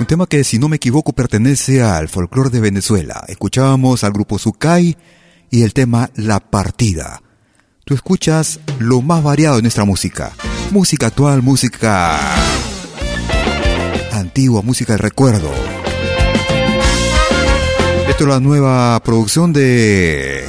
Un 0.00 0.06
tema 0.06 0.26
que, 0.26 0.44
si 0.44 0.58
no 0.58 0.68
me 0.68 0.76
equivoco, 0.76 1.12
pertenece 1.12 1.82
al 1.82 2.08
folclore 2.08 2.50
de 2.50 2.60
Venezuela. 2.60 3.24
Escuchábamos 3.28 4.04
al 4.04 4.12
grupo 4.12 4.38
Sukai 4.38 4.96
y 5.50 5.62
el 5.62 5.72
tema 5.74 6.10
La 6.14 6.40
Partida. 6.40 7.22
Tú 7.84 7.94
escuchas 7.94 8.60
lo 8.78 9.02
más 9.02 9.22
variado 9.22 9.56
de 9.56 9.62
nuestra 9.62 9.84
música. 9.84 10.32
Música 10.70 11.06
actual, 11.06 11.42
música 11.42 12.18
antigua, 14.12 14.62
música 14.62 14.92
del 14.92 15.00
recuerdo. 15.00 15.77
Esto 18.08 18.24
es 18.24 18.28
la 18.28 18.40
nueva 18.40 19.00
producción 19.00 19.52
de 19.52 20.44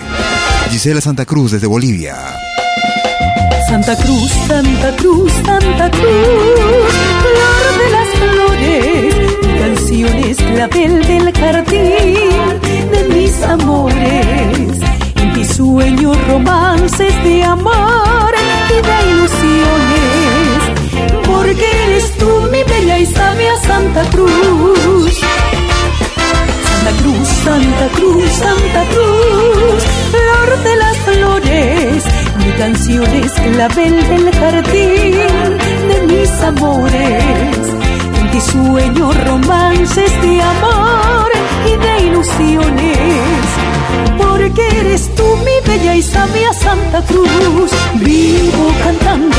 Gisela 0.69 1.01
Santa 1.01 1.25
Cruz 1.25 1.51
desde 1.51 1.67
Bolivia. 1.67 2.15
Santa 3.67 3.95
Cruz, 3.97 4.31
Santa 4.47 4.95
Cruz, 4.95 5.31
Santa 5.45 5.91
Cruz, 5.91 6.89
flor 7.21 7.63
de 7.77 7.89
las 7.91 8.09
flores, 8.33 9.15
canciones 9.59 10.37
clavel 10.37 11.05
del 11.05 11.33
jardín 11.33 12.89
de 12.91 13.15
mis 13.15 13.43
amores 13.43 14.79
sueños, 15.59 16.17
romances 16.27 17.23
de 17.23 17.43
amor 17.43 18.33
y 18.69 18.81
de 18.87 19.11
ilusiones. 19.11 20.59
Porque 21.25 21.65
eres 21.85 22.17
tú 22.17 22.29
mi 22.51 22.63
bella 22.63 22.99
y 22.99 23.05
sabia 23.05 23.55
Santa 23.61 24.09
Cruz. 24.09 25.28
Santa 26.79 27.01
Cruz, 27.01 27.27
Santa 27.43 27.87
Cruz, 27.89 28.31
Santa 28.31 28.85
Cruz, 28.85 29.83
flor 30.11 30.63
de 30.63 30.75
las 30.77 30.97
flores, 30.99 32.03
mi 32.37 32.51
canción 32.53 33.05
es 33.15 33.31
clavel 33.33 34.07
del 34.07 34.31
jardín 34.33 35.57
de 35.89 36.01
mis 36.07 36.41
amores. 36.41 37.57
En 38.21 38.31
ti 38.31 38.41
sueño 38.41 39.11
romances 39.11 40.21
de 40.21 40.41
amor 40.41 41.31
y 41.65 41.75
de 41.75 42.07
ilusiones 42.07 43.69
porque 44.17 44.67
eres 44.79 45.13
tú 45.15 45.23
mi 45.37 45.67
bella 45.67 45.95
y 45.95 46.01
sabia 46.01 46.53
Santa 46.53 47.01
Cruz. 47.03 47.71
Vivo 47.95 48.71
cantando, 48.83 49.37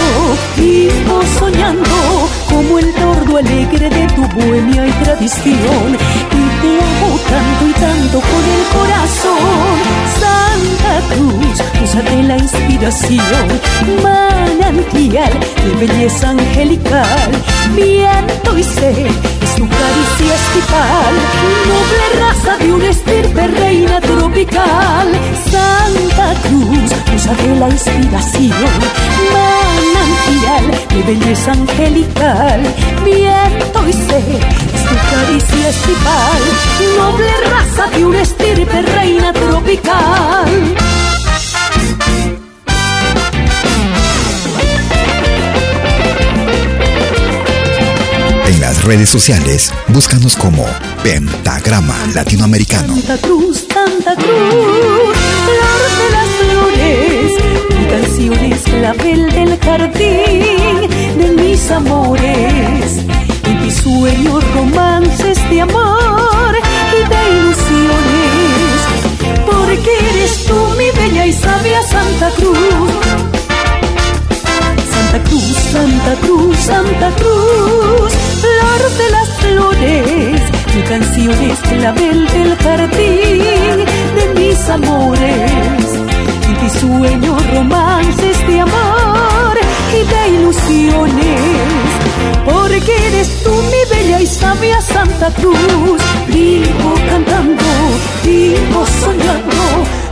vivo 0.56 1.22
soñando, 1.38 2.28
como 2.50 2.78
el 2.78 2.92
tordo 2.94 3.36
alegre 3.38 3.88
de 3.88 4.06
tu 4.08 4.22
bohemia 4.28 4.86
y 4.86 4.92
tradición. 5.04 6.39
Te 6.60 6.68
amo 6.68 7.18
tanto 7.28 7.66
y 7.66 7.72
tanto 7.72 8.20
con 8.20 8.44
el 8.56 8.64
corazón. 8.76 10.00
Santa 10.20 11.14
Cruz, 11.14 11.56
usa 11.82 12.02
de 12.02 12.22
la 12.24 12.36
inspiración, 12.36 13.46
manantial 14.02 15.32
de 15.64 15.86
belleza 15.86 16.30
angelical, 16.30 17.30
viento 17.74 18.58
y 18.58 18.62
sed, 18.62 19.06
es 19.06 19.54
tu 19.56 19.66
caricia 19.68 20.34
estival, 20.34 21.14
noble 21.70 22.04
raza 22.20 22.58
de 22.58 22.72
un 22.72 22.82
estirpe 22.82 23.46
reina 23.46 24.00
tropical, 24.00 25.08
Santa 25.50 26.34
Cruz, 26.42 26.90
usa 27.16 27.34
de 27.34 27.56
la 27.56 27.68
inspiración, 27.70 28.72
manantial 29.32 30.66
de 30.90 31.02
belleza 31.02 31.52
angelical, 31.52 32.60
viento 33.04 33.88
y 33.88 33.92
sed, 33.92 34.40
tu 34.90 34.96
caricia 35.10 35.68
estival, 35.68 36.42
noble 36.98 37.32
raza 37.48 37.86
de 37.96 38.04
un 38.04 38.14
estirpe 38.16 38.82
reina 38.82 39.32
tropical. 39.32 40.48
En 48.46 48.60
las 48.60 48.82
redes 48.84 49.08
sociales, 49.08 49.72
búscanos 49.88 50.36
como 50.36 50.66
Pentagrama 51.04 51.96
Latinoamericano. 52.14 52.94
Santa 52.94 53.18
Cruz, 53.18 53.66
Santa 53.72 54.14
Cruz, 54.16 55.16
flor 55.46 55.80
de 55.98 56.06
las 56.16 56.28
flores, 56.40 57.32
mi 57.78 57.84
canción 57.86 58.52
es 58.52 58.62
clavel 58.62 59.30
del 59.30 59.58
jardín 59.60 60.90
de 61.18 61.42
mis 61.42 61.70
amores. 61.70 63.29
En 63.50 63.60
mis 63.62 63.74
sueños, 63.74 64.44
romances 64.54 65.50
de 65.50 65.60
amor 65.60 66.52
y 66.98 67.00
de 67.12 67.20
ilusiones, 67.36 68.78
porque 69.44 69.90
eres 70.10 70.44
tú 70.46 70.54
mi 70.78 70.88
bella 70.98 71.26
y 71.26 71.32
sabia 71.32 71.82
Santa 71.82 72.30
Cruz. 72.36 72.56
Santa 74.92 75.18
Cruz, 75.28 75.56
Santa 75.72 76.14
Cruz, 76.22 76.56
Santa 76.58 77.10
Cruz, 77.20 78.12
flor 78.44 78.80
de 79.00 79.10
las 79.16 79.28
flores, 79.40 80.40
mi 80.76 80.82
canción 80.82 81.36
es 81.50 81.58
clavel 81.58 82.28
del 82.28 82.56
jardín 82.56 83.84
de 84.16 84.24
mis 84.36 84.68
amores, 84.68 85.82
y 86.50 86.62
mi 86.62 86.70
sueño 86.70 87.36
romances 87.52 88.46
de 88.46 88.60
amor 88.60 89.59
y 89.92 90.02
de 90.12 90.28
ilusiones, 90.38 91.40
porque 92.44 93.06
eres 93.08 93.42
tú 93.42 93.50
mi 93.50 93.96
bella 93.96 94.20
y 94.20 94.26
sabia 94.26 94.80
Santa 94.80 95.30
Cruz, 95.34 96.02
vivo 96.28 96.94
cantando, 97.08 97.64
vivo 98.24 98.86
soñando, 99.02 99.64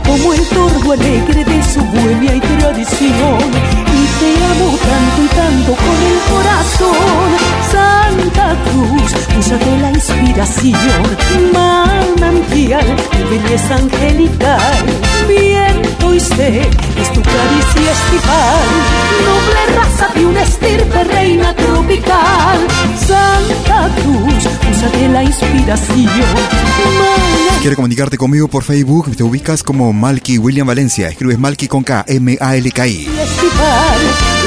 como 0.05 0.33
el 0.33 0.45
tordo 0.47 0.91
alegre 0.91 1.43
de 1.45 1.63
su 1.63 1.81
bohemia 1.81 2.35
y 2.35 2.39
tradición 2.39 3.89
te 4.19 4.31
amo 4.51 4.77
tanto 4.77 5.23
y 5.23 5.27
tanto 5.27 5.71
con 5.75 5.97
el 6.11 6.19
corazón. 6.31 7.29
Santa 7.71 8.47
Cruz, 8.65 9.11
musa 9.35 9.57
de 9.57 9.77
la 9.79 9.91
inspiración, 9.91 11.03
manantial 11.53 12.87
de 13.17 13.23
belleza 13.29 13.75
angelical. 13.75 14.85
Viento 15.27 15.98
sed, 16.17 16.65
es 16.97 17.13
tu 17.13 17.21
caricia 17.21 17.91
estival, 17.91 18.67
noble 19.25 19.75
raza 19.75 20.07
de 20.15 20.25
una 20.25 20.41
estirpe 20.43 21.03
reina 21.03 21.53
tropical. 21.53 22.67
Santa 23.07 23.89
Cruz, 23.95 24.43
musa 24.67 24.89
de 24.97 25.09
la 25.09 25.23
inspiración. 25.23 26.09
Si 27.53 27.59
quieres 27.59 27.75
comunicarte 27.75 28.17
conmigo 28.17 28.47
por 28.47 28.63
Facebook, 28.63 29.15
te 29.15 29.23
ubicas 29.23 29.63
como 29.63 29.91
Malky 29.91 30.37
William 30.37 30.67
Valencia. 30.67 31.09
Escribes 31.09 31.37
Malky 31.37 31.67
con 31.67 31.83
K, 31.83 32.05
M-A-L-K-I. 32.07 33.09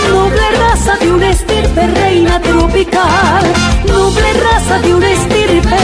Noble 0.09 0.51
raza 0.59 0.97
de 0.97 1.13
una 1.13 1.31
estirpe, 1.31 1.87
reina 1.87 2.41
tropical. 2.41 3.53
Noble 3.87 4.33
raza 4.33 4.79
de 4.81 4.95
una 4.95 5.11
estirpe, 5.11 5.77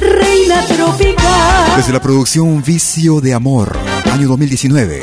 reina 0.00 0.60
tropical. 0.66 1.76
Desde 1.76 1.92
la 1.92 2.00
producción 2.00 2.62
Vicio 2.62 3.20
de 3.20 3.34
Amor, 3.34 3.76
año 4.10 4.28
2019. 4.28 5.02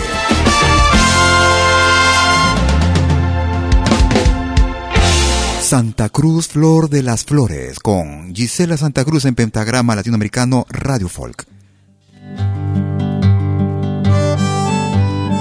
Santa 5.62 6.10
Cruz 6.10 6.49
Flor 6.49 6.89
de 6.89 7.02
las 7.02 7.24
Flores 7.24 7.80
con 7.80 8.36
Gisela 8.36 8.76
Santa 8.78 9.06
Cruz 9.06 9.26
en 9.26 9.36
pentagrama 9.36 9.95
latinoamericano 9.95 10.66
Radio 10.70 11.08
Folk. 11.08 11.45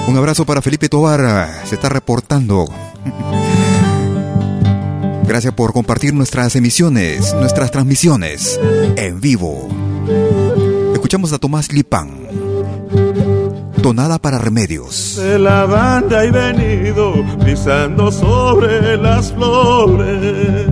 Un 0.06 0.16
abrazo 0.16 0.44
para 0.44 0.62
Felipe 0.62 0.88
Tobar, 0.88 1.62
se 1.64 1.74
está 1.74 1.88
reportando. 1.88 2.66
Gracias 5.26 5.54
por 5.54 5.72
compartir 5.72 6.12
nuestras 6.12 6.56
emisiones, 6.56 7.34
nuestras 7.34 7.70
transmisiones 7.70 8.58
en 8.96 9.20
vivo. 9.20 9.68
Escuchamos 10.92 11.32
a 11.32 11.38
Tomás 11.38 11.72
Lipán. 11.72 13.29
Tonada 13.82 14.18
para 14.18 14.38
remedios. 14.38 15.16
De 15.16 15.38
la 15.38 15.64
banda 15.66 16.24
he 16.24 16.30
venido 16.30 17.14
pisando 17.44 18.12
sobre 18.12 18.96
las 18.96 19.32
flores. 19.32 20.66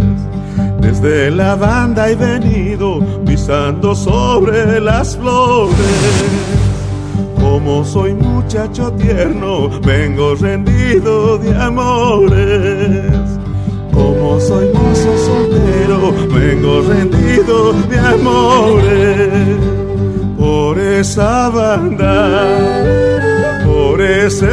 Desde 0.81 1.31
la 1.31 1.55
banda 1.55 2.11
he 2.11 2.15
venido 2.15 3.01
pisando 3.25 3.95
sobre 3.95 4.81
las 4.81 5.17
flores 5.17 6.59
como 7.59 7.85
soy 7.85 8.15
muchacho 8.15 8.93
tierno, 8.93 9.69
vengo 9.81 10.35
rendido 10.35 11.39
de 11.39 11.55
amores. 11.57 13.13
Como 13.93 14.41
soy 14.41 14.73
mozo 14.73 15.19
soltero, 15.19 16.13
vengo 16.33 16.83
rendido 16.83 17.73
de 17.89 17.99
amores. 17.99 19.78
Por 20.39 20.79
esa 20.79 21.49
banda, 21.49 22.39
por 23.67 24.01
ese 24.01 24.47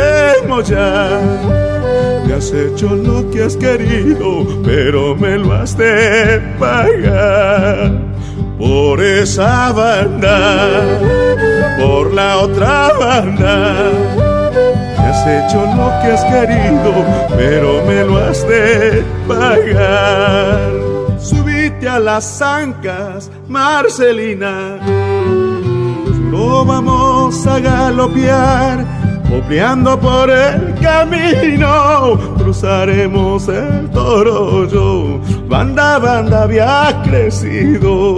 mollar, 0.48 1.22
me 2.26 2.34
has 2.34 2.52
hecho 2.52 2.96
lo 2.96 3.30
que 3.30 3.44
has 3.44 3.56
querido, 3.56 4.46
pero 4.64 5.16
me 5.16 5.38
lo 5.38 5.54
has 5.54 5.78
de 5.78 6.42
pagar 6.60 8.16
por 8.58 9.02
esa 9.02 9.72
banda, 9.72 10.82
por 11.80 12.14
la 12.14 12.38
otra 12.38 12.92
banda. 13.00 13.92
Me 14.98 15.08
has 15.08 15.28
hecho 15.28 15.66
lo 15.66 15.92
que 16.02 16.12
has 16.12 16.24
querido, 16.26 16.94
pero 17.36 17.86
me 17.86 18.04
lo 18.04 18.18
has 18.18 18.48
de 18.48 19.04
pagar. 19.28 20.72
Subite 21.20 21.88
a 21.88 22.00
las 22.00 22.42
ancas, 22.42 23.30
Marcelina. 23.48 24.80
Vamos 26.36 27.48
a 27.48 27.60
galopear, 27.60 28.86
copiando 29.30 29.98
por 29.98 30.30
el 30.30 30.76
camino. 30.82 32.20
Cruzaremos 32.38 33.48
el 33.48 33.90
toro, 33.92 35.22
banda, 35.48 35.98
banda 35.98 36.44
había 36.44 37.02
crecido. 37.06 38.18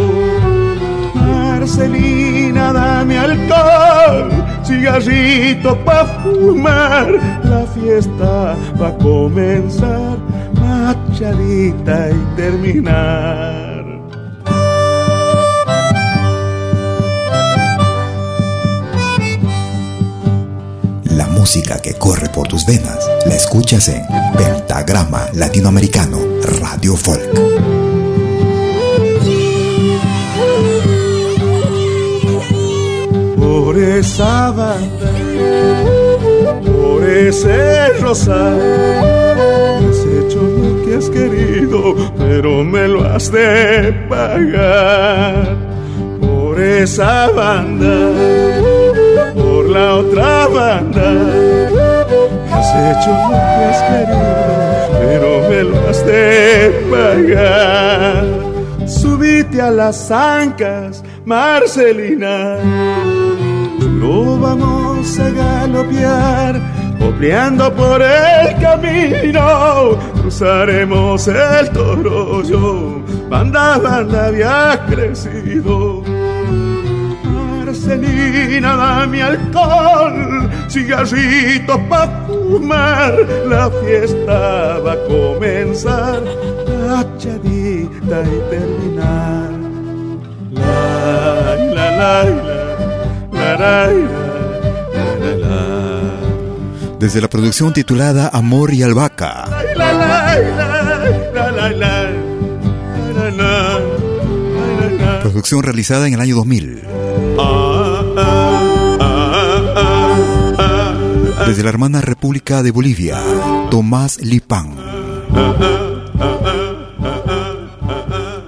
Marcelina, 1.13 2.74
dame 2.74 3.20
alcohol, 3.20 4.32
cigarrito 4.63 5.78
pa' 5.86 6.05
fumar. 6.24 7.07
La 7.43 7.65
fiesta 7.68 8.55
va 8.82 8.88
a 8.88 8.97
comenzar, 8.97 10.18
machadita 10.59 12.09
y 12.09 12.36
terminar. 12.36 13.66
Música 21.47 21.79
que 21.79 21.93
corre 21.93 22.27
por 22.27 22.45
tus 22.49 22.65
venas 22.65 22.99
la 23.25 23.33
escuchas 23.33 23.87
en 23.87 24.03
Pentagrama 24.35 25.29
Latinoamericano 25.33 26.19
Radio 26.59 26.97
Folk. 26.97 27.23
por 33.39 33.77
esa 33.77 34.51
banda, 34.51 35.11
por 36.65 37.09
ese 37.09 37.93
rosal. 38.01 38.59
Has 39.89 39.99
hecho 39.99 40.41
lo 40.41 40.85
que 40.85 40.95
has 40.97 41.09
querido, 41.09 41.95
pero 42.17 42.61
me 42.65 42.89
lo 42.89 43.05
has 43.05 43.31
de 43.31 43.93
pagar. 44.09 45.55
Por 46.19 46.59
esa 46.59 47.29
banda, 47.29 48.57
la 49.68 49.95
otra 49.95 50.47
banda. 50.47 51.07
Has 52.51 52.70
hecho 52.89 53.11
lo 53.11 53.30
que 53.30 53.63
has 53.70 53.82
querido, 53.89 54.20
pero 54.99 55.49
me 55.49 55.63
lo 55.63 55.89
has 55.89 56.05
de 56.05 56.22
pagar. 56.91 58.26
Subite 58.88 59.61
a 59.61 59.72
las 59.72 60.09
ancas, 60.11 61.03
Marcelina 61.26 62.57
lo 63.99 64.39
vamos 64.39 65.20
a 65.20 65.30
galopear, 65.30 66.61
copiando 66.99 67.74
por 67.74 68.01
el 68.01 68.55
camino, 68.61 69.97
cruzaremos 70.22 71.28
el 71.28 71.70
torollo, 71.72 73.01
banda, 73.30 73.78
banda 73.80 74.28
había 74.28 74.86
crecido. 74.88 76.07
Marcelina, 77.88 78.75
dame 78.75 79.23
alcohol, 79.23 80.49
cigarrito 80.67 81.79
pa' 81.88 82.27
fumar, 82.27 83.15
la 83.47 83.71
fiesta 83.81 84.79
va 84.79 84.91
a 84.91 84.97
comenzar, 85.07 86.21
achadita 86.99 88.23
y 88.27 88.39
terminar. 88.49 89.51
La, 90.51 91.55
la, 91.55 91.91
la, 93.31 93.57
la. 93.57 93.89
Desde 96.99 97.21
la 97.21 97.29
producción 97.29 97.71
titulada 97.71 98.29
Amor 98.33 98.73
y 98.73 98.83
Albahaca. 98.83 99.45
Producción 105.21 105.63
realizada 105.63 106.07
en 106.07 106.15
el 106.15 106.19
año 106.19 106.35
2000. 106.35 106.81
Desde 111.47 111.63
la 111.63 111.69
hermana 111.69 112.01
República 112.01 112.61
de 112.61 112.71
Bolivia, 112.71 113.23
Tomás 113.71 114.19
Lipán. 114.19 114.75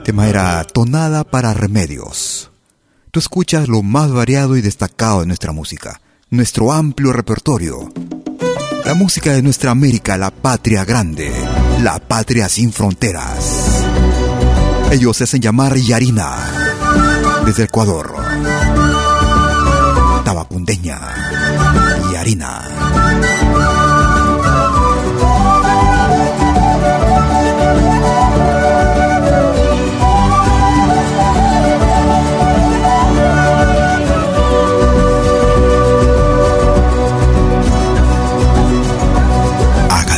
Tema 0.04 0.28
era 0.28 0.62
Tonada 0.66 1.24
para 1.24 1.54
Remedios. 1.54 2.52
Tú 3.10 3.22
escuchas 3.22 3.70
lo 3.70 3.84
más 3.84 4.12
variado 4.12 4.58
y 4.58 4.62
destacado 4.62 5.22
de 5.22 5.28
nuestra 5.28 5.54
música, 5.54 6.02
nuestro 6.30 6.74
amplio 6.74 7.14
repertorio. 7.14 7.90
La 8.84 8.96
música 8.96 9.32
de 9.32 9.44
nuestra 9.44 9.72
América, 9.72 10.18
la 10.18 10.32
patria 10.32 10.84
grande, 10.84 11.32
la 11.82 12.00
patria 12.00 12.50
sin 12.50 12.74
fronteras. 12.74 13.86
Ellos 14.92 15.16
se 15.16 15.24
hacen 15.24 15.40
llamar 15.40 15.78
Yarina, 15.78 16.36
desde 17.46 17.64
Ecuador. 17.64 18.14
Tabacundeña, 20.26 21.00
Yarina. 22.30 22.70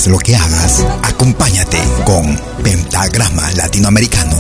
lo 0.08 0.18
que 0.18 0.36
hagas, 0.36 0.84
acompáñate 1.04 1.78
con 2.04 2.36
Pentagrama 2.64 3.52
Latinoamericano. 3.52 4.36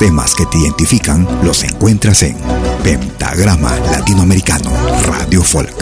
Temas 0.00 0.34
que 0.34 0.46
te 0.46 0.56
identifican 0.56 1.28
los 1.44 1.62
encuentras 1.62 2.22
en 2.22 2.34
Pentagrama 2.82 3.78
Latinoamericano 3.92 4.72
Radio 5.04 5.42
Folk. 5.42 5.76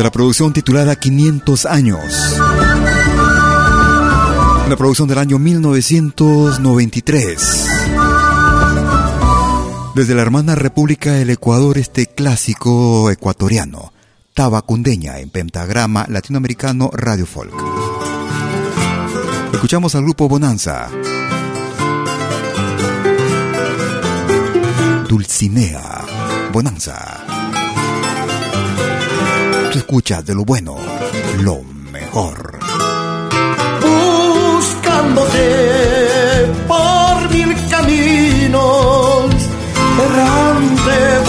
Desde 0.00 0.08
la 0.08 0.12
producción 0.12 0.54
titulada 0.54 0.96
500 0.96 1.66
años. 1.66 2.00
Una 4.66 4.74
producción 4.74 5.06
del 5.08 5.18
año 5.18 5.38
1993. 5.38 7.66
Desde 9.94 10.14
la 10.14 10.22
hermana 10.22 10.54
República 10.54 11.12
del 11.12 11.28
Ecuador, 11.28 11.76
este 11.76 12.06
clásico 12.06 13.10
ecuatoriano, 13.10 13.92
Tabacundeña 14.32 15.18
en 15.18 15.28
pentagrama 15.28 16.06
latinoamericano 16.08 16.88
Radio 16.94 17.26
Folk. 17.26 17.52
Escuchamos 19.52 19.94
al 19.96 20.04
grupo 20.04 20.30
Bonanza. 20.30 20.88
Dulcinea. 25.06 26.06
Bonanza. 26.54 27.19
Tú 29.72 29.78
escuchas 29.78 30.26
de 30.26 30.34
lo 30.34 30.44
bueno, 30.44 30.76
lo 31.42 31.62
mejor. 31.92 32.58
Buscándote 34.56 35.38
por 36.66 37.30
mil 37.30 37.54
caminos, 37.68 39.30
errante 40.04 41.20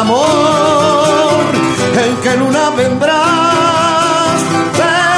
amor? 0.00 1.44
¿En 2.04 2.16
qué 2.22 2.36
luna 2.36 2.70
vendrás? 2.76 4.38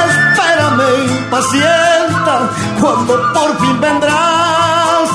Espérame, 0.07 0.89
impacienta, 1.19 2.35
cuando 2.79 3.13
por 3.33 3.59
fin 3.59 3.79
vendrás. 3.79 5.07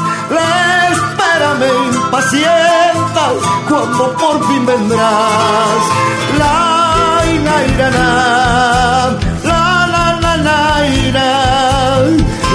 Espérame, 0.93 1.71
impacienta, 1.95 3.25
cuando 3.69 4.05
por 4.17 4.47
fin 4.47 4.67
vendrás. 4.67 5.83
La, 6.39 6.55
la, 7.47 7.57
la, 7.79 7.89
la, 7.91 8.11
la, 9.43 9.63
la, 9.93 10.05
la, 10.25 10.37
la, 10.37 10.57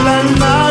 la, 0.06 0.16
la, 0.40 0.71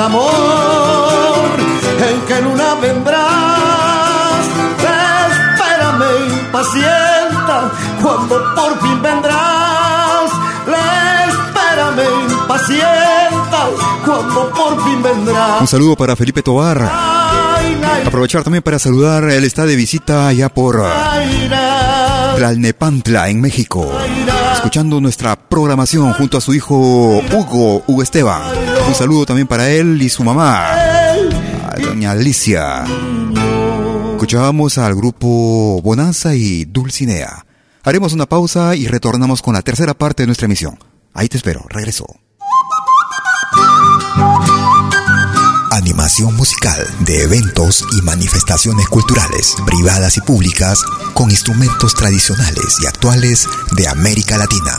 amor? 0.00 0.30
¿En 2.10 2.20
qué 2.26 2.40
luna 2.40 2.74
vendrás? 2.80 4.46
Espérame, 4.78 6.40
impacienta, 6.40 7.70
cuando 8.02 8.54
por 8.54 8.80
fin 8.80 9.02
vendrás. 9.02 10.30
Espérame, 11.28 12.06
impacienta, 12.30 13.68
cuando 14.04 14.50
por 14.50 14.84
fin 14.84 15.02
vendrás. 15.02 15.60
Un 15.60 15.66
saludo 15.66 15.96
para 15.96 16.16
Felipe 16.16 16.42
Tobar. 16.42 16.90
Aprovechar 18.06 18.42
también 18.42 18.62
para 18.62 18.78
saludar, 18.78 19.24
él 19.24 19.44
está 19.44 19.66
de 19.66 19.76
visita 19.76 20.26
allá 20.28 20.48
por 20.48 20.82
Tlalnepantla, 22.36 23.28
en 23.28 23.40
México. 23.40 23.86
Escuchando 24.54 25.00
nuestra 25.00 25.36
programación 25.36 26.12
junto 26.14 26.38
a 26.38 26.40
su 26.40 26.54
hijo 26.54 26.74
Hugo, 27.32 27.82
Hugo 27.86 28.02
Esteban. 28.02 28.69
Un 28.90 28.96
saludo 28.96 29.24
también 29.24 29.46
para 29.46 29.70
él 29.70 30.02
y 30.02 30.08
su 30.08 30.24
mamá, 30.24 30.72
a 30.72 31.76
doña 31.80 32.10
Alicia. 32.10 32.84
Escuchábamos 34.14 34.78
al 34.78 34.96
grupo 34.96 35.80
Bonanza 35.80 36.34
y 36.34 36.64
Dulcinea. 36.64 37.46
Haremos 37.84 38.14
una 38.14 38.26
pausa 38.26 38.74
y 38.74 38.88
retornamos 38.88 39.42
con 39.42 39.54
la 39.54 39.62
tercera 39.62 39.94
parte 39.94 40.24
de 40.24 40.26
nuestra 40.26 40.46
emisión. 40.46 40.76
Ahí 41.14 41.28
te 41.28 41.36
espero, 41.36 41.64
regreso. 41.68 42.04
Animación 45.70 46.34
musical 46.34 46.84
de 46.98 47.22
eventos 47.22 47.86
y 47.92 48.02
manifestaciones 48.02 48.88
culturales, 48.88 49.54
privadas 49.66 50.16
y 50.16 50.20
públicas, 50.20 50.82
con 51.14 51.30
instrumentos 51.30 51.94
tradicionales 51.94 52.76
y 52.82 52.86
actuales 52.86 53.46
de 53.76 53.86
América 53.86 54.36
Latina. 54.36 54.78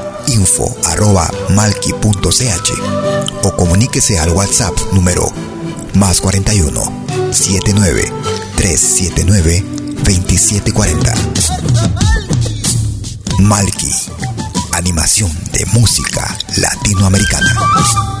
info.malki.ch 0.27 1.91
o 3.43 3.55
comuníquese 3.55 4.19
al 4.19 4.29
WhatsApp 4.31 4.77
número 4.93 5.31
más 5.93 6.21
41 6.21 6.81
79 7.31 8.11
379 8.55 9.63
2740. 10.03 11.13
Malki, 13.39 13.91
animación 14.73 15.31
de 15.51 15.65
música 15.67 16.37
latinoamericana. 16.57 18.20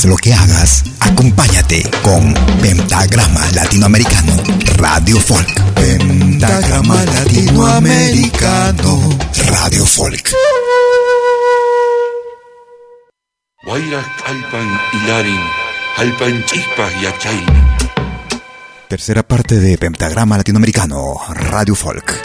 Hagas 0.00 0.04
lo 0.04 0.16
que 0.16 0.32
hagas, 0.32 0.84
acompáñate 1.00 1.82
con 2.02 2.32
Pentagrama 2.62 3.50
Latinoamericano 3.52 4.34
Radio 4.76 5.20
Folk. 5.20 5.74
Pentagrama 5.74 7.04
Latinoamericano 7.04 9.18
Radio 9.46 9.84
Folk. 9.84 10.32
Tercera 18.88 19.22
parte 19.22 19.60
de 19.60 19.76
Pentagrama 19.76 20.38
Latinoamericano 20.38 21.14
Radio 21.34 21.74
Folk. 21.74 22.22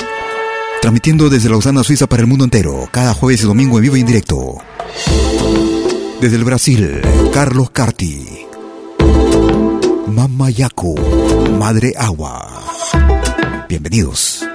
Transmitiendo 0.82 1.30
desde 1.30 1.50
Lausana, 1.50 1.84
Suiza 1.84 2.08
para 2.08 2.22
el 2.22 2.28
mundo 2.28 2.46
entero, 2.46 2.88
cada 2.92 3.14
jueves 3.14 3.42
y 3.42 3.46
domingo 3.46 3.78
en 3.78 3.82
vivo 3.82 3.98
y 3.98 4.02
en 4.02 4.08
directo. 4.08 4.60
Desde 6.22 6.38
el 6.38 6.46
Brasil, 6.46 7.02
Carlos 7.36 7.70
Carti. 7.70 8.48
Mama 10.08 10.50
Yaku, 10.50 10.96
Madre 11.60 11.92
Agua. 11.98 12.48
Bienvenidos. 13.68 14.55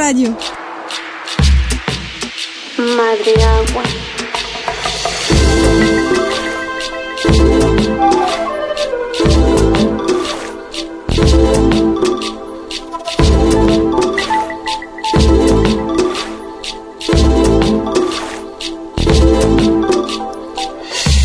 Radio. 0.00 0.34
Madre 2.78 3.34
agua. 3.44 3.82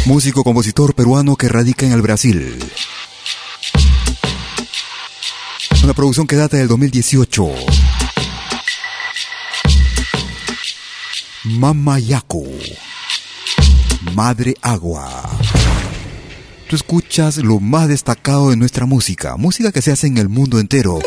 Músico 0.06 0.44
compositor 0.44 0.94
peruano 0.94 1.38
que 1.38 1.48
radica 1.48 1.86
en 1.86 1.94
el 1.94 2.02
Brasil. 2.02 2.60
Una 5.82 5.94
producción 5.94 6.28
que 6.28 6.36
data 6.36 6.58
del 6.58 6.68
2018. 6.68 8.05
Mamayaku. 11.58 12.46
Madre 14.14 14.56
Agua. 14.62 15.24
Tú 16.70 16.76
escuchas 16.76 17.38
lo 17.38 17.60
más 17.60 17.88
destacado 17.88 18.50
de 18.50 18.58
nuestra 18.58 18.86
música, 18.86 19.38
música 19.38 19.72
que 19.72 19.82
se 19.82 19.92
hace 19.92 20.08
en 20.08 20.18
el 20.18 20.28
mundo 20.28 20.60
entero 20.60 21.00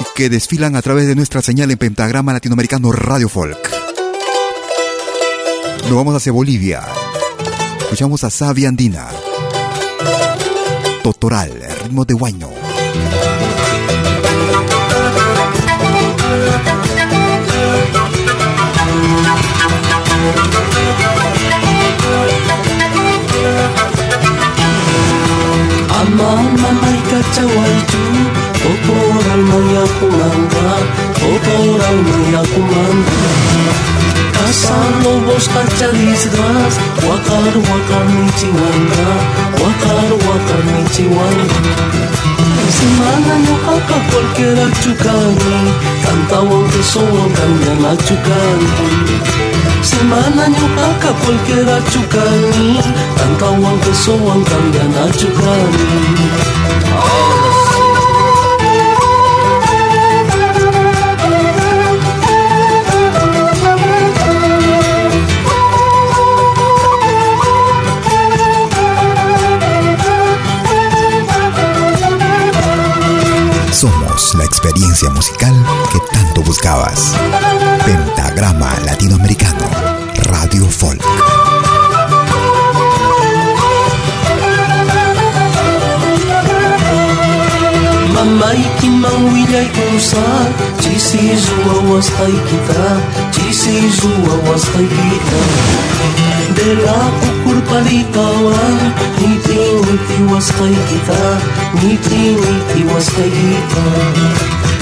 y 0.00 0.04
que 0.14 0.28
desfilan 0.28 0.76
a 0.76 0.82
través 0.82 1.06
de 1.06 1.14
nuestra 1.14 1.40
señal 1.40 1.70
en 1.70 1.78
pentagrama 1.78 2.32
latinoamericano 2.34 2.92
Radio 2.92 3.28
Folk. 3.28 3.70
Nos 5.84 5.94
vamos 5.94 6.14
hacia 6.14 6.32
Bolivia. 6.32 6.82
Escuchamos 7.80 8.22
a 8.22 8.30
Sabia 8.30 8.68
Andina. 8.68 9.08
Totoral, 11.02 11.52
ritmo 11.82 12.04
de 12.04 12.14
guayno. 12.14 12.50
Mama 26.18 26.70
maikatsa 26.82 27.42
waitu 27.46 28.02
Oporang 28.70 29.44
maya 29.50 29.84
kumangka 29.98 30.68
Oporang 31.30 32.00
maya 32.08 32.42
kumangka 32.52 33.28
Kasar 34.34 34.90
lobos 35.04 35.46
kaca 35.48 35.88
lisdas 35.94 36.74
Wakar 37.06 37.54
wakar 37.68 38.04
michiwanga 38.14 39.08
Wakar 39.62 40.10
wakar 40.26 40.60
michiwanga 40.72 41.60
Semana 42.78 43.34
no 43.46 43.54
kaka 43.66 43.98
cualquiera 44.10 44.66
chukani 44.82 45.58
Cantawang 46.04 46.68
tesowang 46.72 47.32
kanya 47.36 47.72
la 47.82 47.92
chukani 48.06 48.68
Semana 49.82 50.48
nyo 50.48 50.66
aka 50.90 51.10
polkera 51.22 51.78
chukani 51.90 52.78
Tantawang 53.16 53.78
kesoang 53.84 54.42
kanda 54.44 54.84
na 54.94 55.04
chukani 55.12 55.86
Semana 55.86 56.16
nyo 56.18 56.47
experiencia 74.58 75.08
musical 75.10 75.54
que 75.92 76.00
tanto 76.12 76.42
buscabas. 76.42 77.14
Pentagrama 77.86 78.74
Latinoamericano, 78.84 79.70
Radio 80.32 80.66
Folk. 80.66 81.00
Mamai 88.12 88.58
ki 88.80 88.88
mawilay 88.90 89.68
kusa 89.76 90.26
Chisi 90.82 91.38
zua 91.38 91.94
wastay 91.94 92.34
kita 92.50 92.86
Chisi 93.30 93.78
zua 93.94 94.34
wastay 94.50 94.88
kita 94.90 95.42
De 96.58 96.74
la 96.82 96.98
kukurpalikawan 97.20 98.76
ميتي 99.88 100.34
وسخيتا 100.34 101.38
ميتي 101.74 102.36
ميتي 102.36 102.94
وسخيتا 102.94 103.84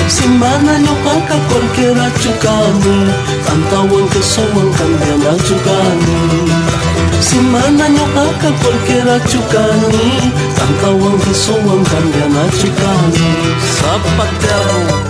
Simbana 0.08 0.78
nyoka 0.78 1.14
ka 1.28 1.36
korkera 1.50 2.06
chukani 2.22 2.98
Tanta 3.46 3.78
wanke 3.90 4.22
soman 4.22 4.68
kandiana 4.78 5.32
chukani 5.46 6.18
Simbana 7.20 7.88
nyoka 7.88 8.24
ka 8.42 8.50
korkera 8.62 9.16
chukani 9.30 10.06
Tanta 10.56 10.90
wanke 11.02 11.34
soman 11.34 11.82
kandiana 11.90 12.42
chukani 12.60 13.28
Sapatero 13.76 15.05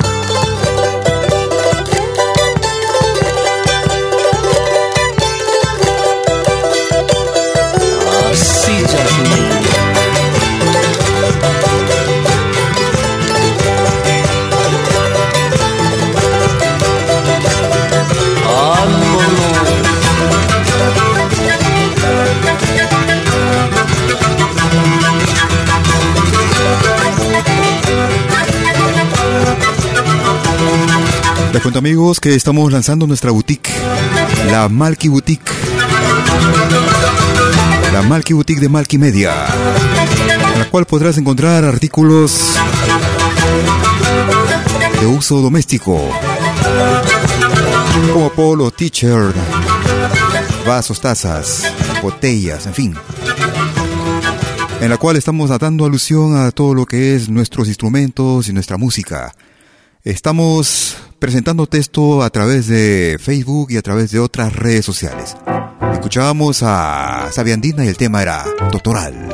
cuento 31.66 31.80
amigos 31.80 32.20
que 32.20 32.32
estamos 32.36 32.70
lanzando 32.70 33.08
nuestra 33.08 33.32
boutique, 33.32 33.72
la 34.52 34.68
Malky 34.68 35.08
Boutique. 35.08 35.50
La 37.92 38.02
Malky 38.02 38.34
Boutique 38.34 38.60
de 38.60 38.68
Malky 38.68 38.98
Media, 38.98 39.46
en 40.52 40.60
la 40.60 40.70
cual 40.70 40.84
podrás 40.84 41.18
encontrar 41.18 41.64
artículos 41.64 42.54
de 45.00 45.06
uso 45.06 45.40
doméstico, 45.40 46.00
como 48.12 48.30
polo, 48.30 48.70
t-shirt, 48.70 49.34
vasos, 50.64 51.00
tazas, 51.00 51.64
botellas, 52.00 52.66
en 52.66 52.74
fin. 52.74 52.94
En 54.80 54.88
la 54.88 54.98
cual 54.98 55.16
estamos 55.16 55.50
dando 55.58 55.84
alusión 55.84 56.36
a 56.36 56.52
todo 56.52 56.74
lo 56.74 56.86
que 56.86 57.16
es 57.16 57.28
nuestros 57.28 57.66
instrumentos 57.66 58.46
y 58.46 58.52
nuestra 58.52 58.76
música. 58.76 59.34
Estamos 60.04 60.96
presentando 61.18 61.66
texto 61.66 62.22
a 62.22 62.30
través 62.30 62.66
de 62.66 63.16
Facebook 63.20 63.68
y 63.70 63.76
a 63.76 63.82
través 63.82 64.10
de 64.10 64.18
otras 64.18 64.54
redes 64.54 64.84
sociales. 64.84 65.36
Escuchábamos 65.92 66.62
a 66.62 67.28
Sabiandina 67.32 67.84
y 67.84 67.88
el 67.88 67.96
tema 67.96 68.22
era 68.22 68.44
Totoral. 68.70 69.28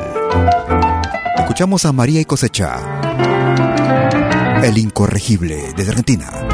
Escuchamos 1.38 1.84
a 1.84 1.92
María 1.92 2.20
y 2.20 2.24
Cosecha. 2.24 2.80
El 4.62 4.78
incorregible 4.78 5.72
desde 5.76 5.90
Argentina. 5.90 6.51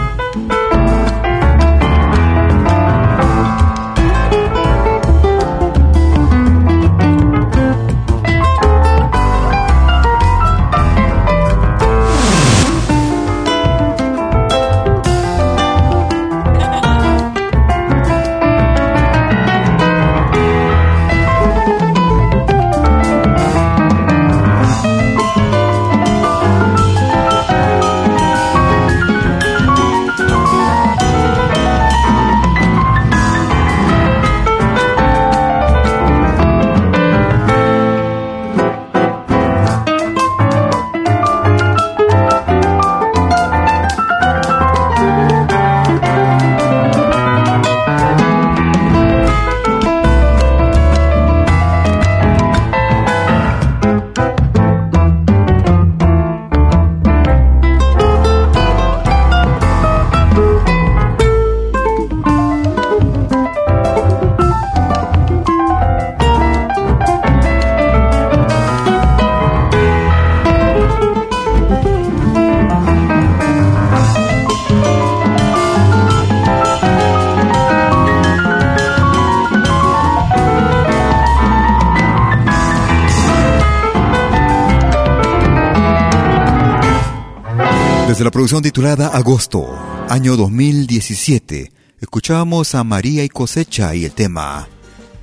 Desde 88.18 88.24
la 88.24 88.32
producción 88.32 88.62
titulada 88.64 89.06
Agosto, 89.06 89.78
año 90.08 90.36
2017, 90.36 91.70
escuchábamos 92.00 92.74
a 92.74 92.82
María 92.82 93.22
y 93.22 93.28
Cosecha 93.28 93.94
y 93.94 94.04
el 94.04 94.10
tema 94.10 94.66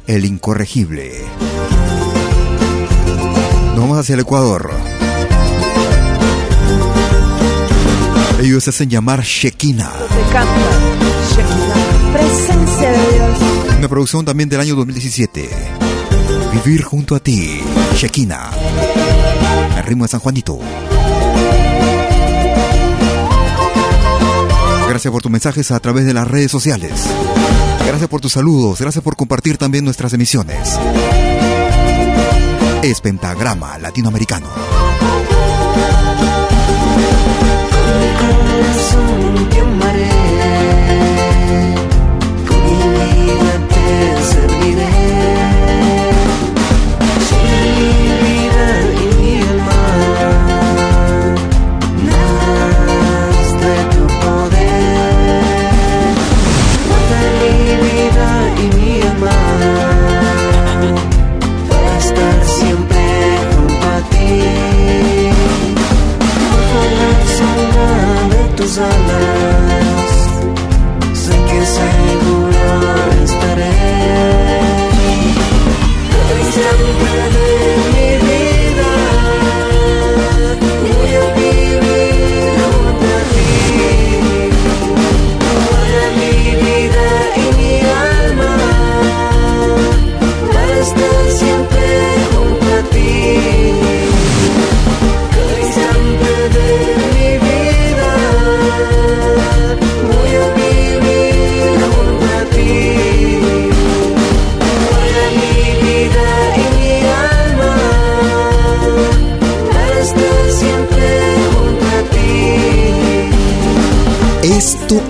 El 0.08 0.24
Incorregible. 0.24 1.12
Nos 3.74 3.80
vamos 3.80 3.98
hacia 3.98 4.14
el 4.14 4.22
Ecuador. 4.22 4.72
Ellos 8.40 8.64
se 8.64 8.70
hacen 8.70 8.90
llamar 8.90 9.24
Shekina. 9.24 9.92
Presencia 12.14 12.92
de 12.92 13.14
Dios. 13.14 13.40
Una 13.78 13.90
producción 13.90 14.24
también 14.24 14.48
del 14.48 14.62
año 14.62 14.74
2017. 14.76 15.50
Vivir 16.54 16.84
junto 16.84 17.16
a 17.16 17.20
ti, 17.20 17.60
Shekina. 17.98 18.52
El 19.76 19.84
ritmo 19.84 20.06
de 20.06 20.08
San 20.08 20.22
Juanito. 20.22 20.62
Gracias 24.96 25.12
por 25.12 25.22
tus 25.22 25.30
mensajes 25.30 25.72
a 25.72 25.80
través 25.82 26.06
de 26.06 26.14
las 26.14 26.26
redes 26.26 26.50
sociales. 26.50 26.94
Gracias 27.86 28.08
por 28.10 28.22
tus 28.22 28.32
saludos. 28.32 28.80
Gracias 28.80 29.04
por 29.04 29.18
compartir 29.18 29.58
también 29.58 29.84
nuestras 29.84 30.14
emisiones. 30.14 30.80
Es 32.82 33.02
Pentagrama 33.02 33.78
Latinoamericano. 33.78 34.48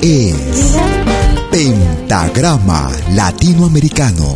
Es 0.02 0.76
Pentagrama 1.52 2.92
Latinoamericano. 3.14 4.36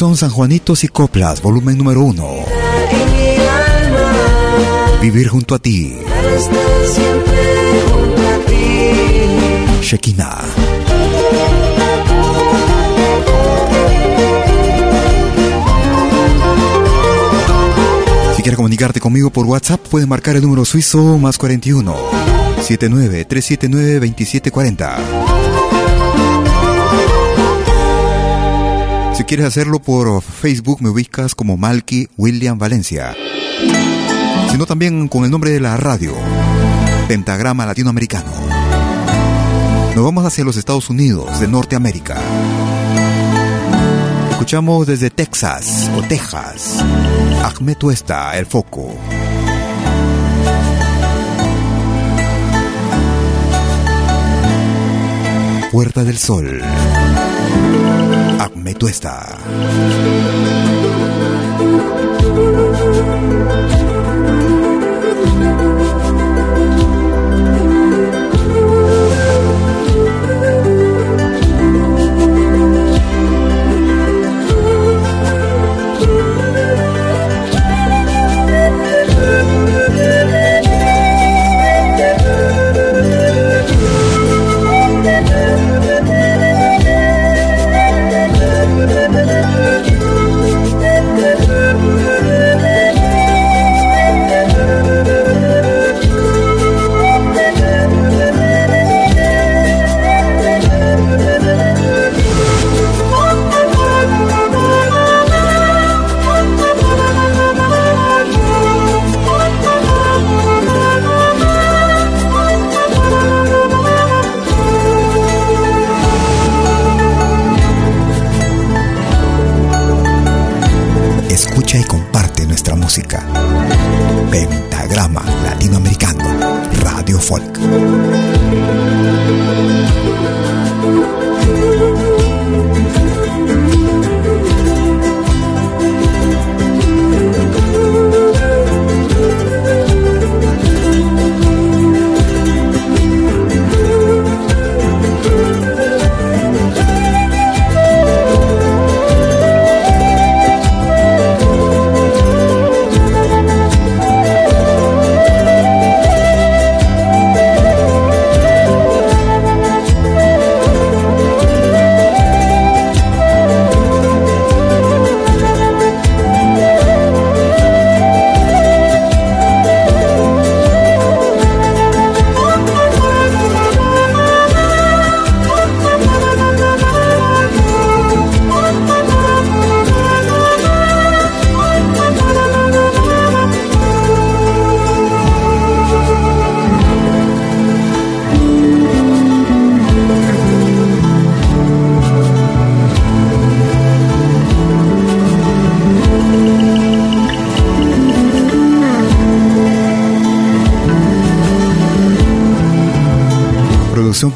Son 0.00 0.16
San 0.16 0.30
Juanitos 0.30 0.82
y 0.82 0.88
Coplas, 0.88 1.42
volumen 1.42 1.76
número 1.76 2.00
uno. 2.00 2.26
Vivir 5.02 5.28
junto 5.28 5.54
a 5.54 5.58
ti. 5.58 5.94
Shekina. 9.82 10.38
Si 18.36 18.42
quieres 18.42 18.56
comunicarte 18.56 19.00
conmigo 19.00 19.28
por 19.28 19.44
WhatsApp, 19.44 19.86
puedes 19.86 20.08
marcar 20.08 20.34
el 20.34 20.40
número 20.40 20.64
suizo 20.64 21.18
más 21.18 21.36
41 21.36 21.94
79 22.62 23.26
379 23.26 24.00
2740. 24.00 25.29
Quieres 29.30 29.46
hacerlo 29.46 29.78
por 29.78 30.22
Facebook, 30.22 30.82
me 30.82 30.88
ubicas 30.88 31.36
como 31.36 31.56
Malky 31.56 32.08
William 32.16 32.58
Valencia. 32.58 33.14
sino 34.50 34.66
también 34.66 35.06
con 35.06 35.24
el 35.24 35.30
nombre 35.30 35.52
de 35.52 35.60
la 35.60 35.76
radio, 35.76 36.14
Pentagrama 37.06 37.64
Latinoamericano. 37.64 38.28
Nos 39.94 40.04
vamos 40.04 40.26
hacia 40.26 40.42
los 40.42 40.56
Estados 40.56 40.90
Unidos 40.90 41.38
de 41.38 41.46
Norteamérica. 41.46 42.20
Escuchamos 44.32 44.88
desde 44.88 45.10
Texas 45.10 45.88
o 45.96 46.02
Texas, 46.02 46.84
Ahmed 47.44 47.76
Tuesta, 47.76 48.36
El 48.36 48.46
Foco. 48.46 48.92
Puerta 55.70 56.02
del 56.02 56.18
Sol. 56.18 56.60
Ahmed 58.40 58.78
Tuesta. 58.78 59.36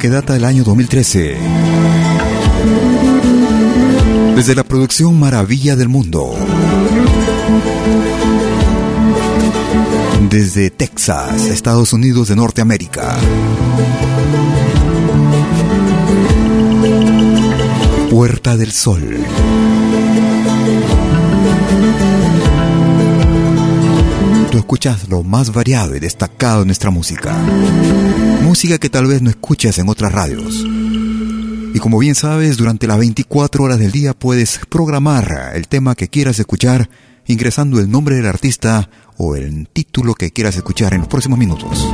Que 0.04 0.10
data 0.10 0.34
del 0.34 0.44
año 0.44 0.64
2013. 0.64 1.38
Desde 4.36 4.54
la 4.54 4.62
producción 4.62 5.18
Maravilla 5.18 5.76
del 5.76 5.88
Mundo. 5.88 6.34
Desde 10.28 10.68
Texas, 10.68 11.46
Estados 11.46 11.94
Unidos 11.94 12.28
de 12.28 12.36
Norteamérica. 12.36 13.16
Puerta 18.10 18.58
del 18.58 18.72
Sol. 18.72 19.24
Escuchas 24.58 25.08
lo 25.08 25.22
más 25.22 25.52
variado 25.52 25.94
y 25.96 26.00
destacado 26.00 26.60
de 26.60 26.66
nuestra 26.66 26.90
música. 26.90 27.36
Música 28.42 28.78
que 28.78 28.88
tal 28.88 29.06
vez 29.06 29.20
no 29.20 29.30
escuches 29.30 29.78
en 29.78 29.88
otras 29.88 30.12
radios. 30.12 30.64
Y 31.74 31.78
como 31.80 31.98
bien 31.98 32.14
sabes, 32.14 32.56
durante 32.56 32.86
las 32.86 32.98
24 32.98 33.64
horas 33.64 33.78
del 33.78 33.90
día 33.90 34.14
puedes 34.14 34.60
programar 34.68 35.52
el 35.54 35.66
tema 35.66 35.94
que 35.94 36.08
quieras 36.08 36.38
escuchar 36.38 36.88
ingresando 37.26 37.80
el 37.80 37.90
nombre 37.90 38.16
del 38.16 38.26
artista 38.26 38.88
o 39.16 39.34
el 39.34 39.68
título 39.68 40.14
que 40.14 40.30
quieras 40.30 40.56
escuchar 40.56 40.94
en 40.94 41.00
los 41.00 41.08
próximos 41.08 41.38
minutos. 41.38 41.88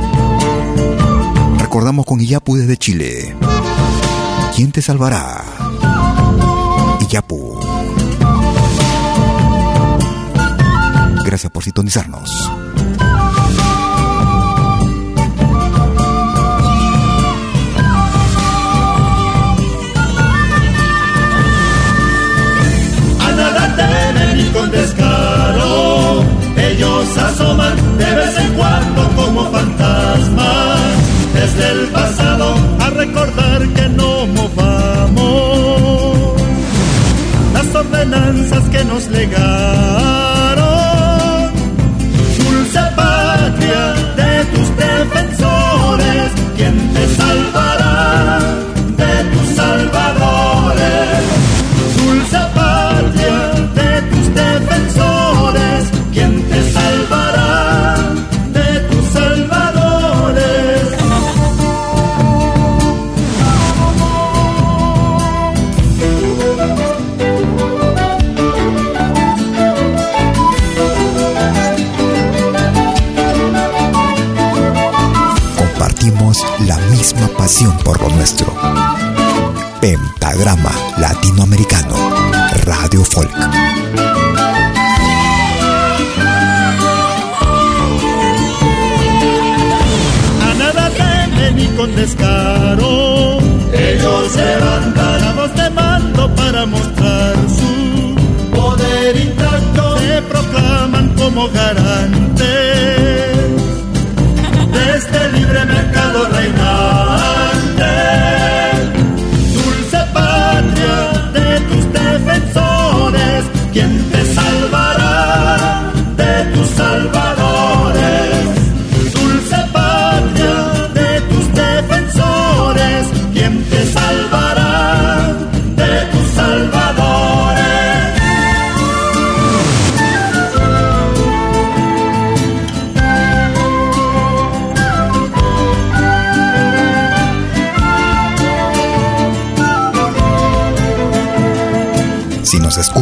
Recordamos 1.57 2.05
con 2.05 2.21
Iyapu 2.21 2.57
desde 2.57 2.77
Chile. 2.77 3.35
¿Quién 4.55 4.71
te 4.71 4.81
salvará? 4.81 5.43
Iyapu. 7.01 7.70
Gracias 11.23 11.51
por 11.51 11.63
sintonizarnos. 11.63 12.29
Con 24.53 24.69
descaro, 24.69 26.23
ellos 26.57 27.17
asoman 27.17 27.97
de 27.97 28.15
vez 28.15 28.37
en 28.37 28.53
cuando 28.55 29.07
como 29.15 29.49
fantasmas. 29.49 30.79
Desde 31.33 31.71
el 31.71 31.87
pasado 31.87 32.55
a 32.81 32.89
recordar 32.89 33.65
que 33.69 33.87
no 33.87 34.27
movamos. 34.27 35.21
Las 37.53 37.73
ordenanzas 37.73 38.63
que 38.69 38.83
nos 38.83 39.07
legaron 39.07 40.10
te 47.53 47.80
por 77.83 77.99
lo 77.99 78.07
nuestro. 78.09 78.53
Pentagrama 79.81 80.71
Latinoamericano, 80.99 81.95
Radio 82.65 83.03
Folk. 83.03 83.31
a 90.39 90.53
nada 90.53 90.91
ni 91.55 91.65
con 91.69 91.95
descaro. 91.95 93.39
Ellos 93.73 94.31
se 94.31 94.45
levantan 94.45 95.21
la 95.21 95.33
voz 95.33 95.55
de 95.55 95.69
mando 95.71 96.35
para 96.35 96.67
mostrar 96.67 97.35
su 97.57 98.15
poder 98.55 99.15
intacto. 99.17 99.97
Se 99.97 100.21
proclaman 100.21 101.09
como 101.15 101.49
garantes 101.49 102.51
de 104.73 104.97
este 104.97 105.31
libremente 105.39 105.90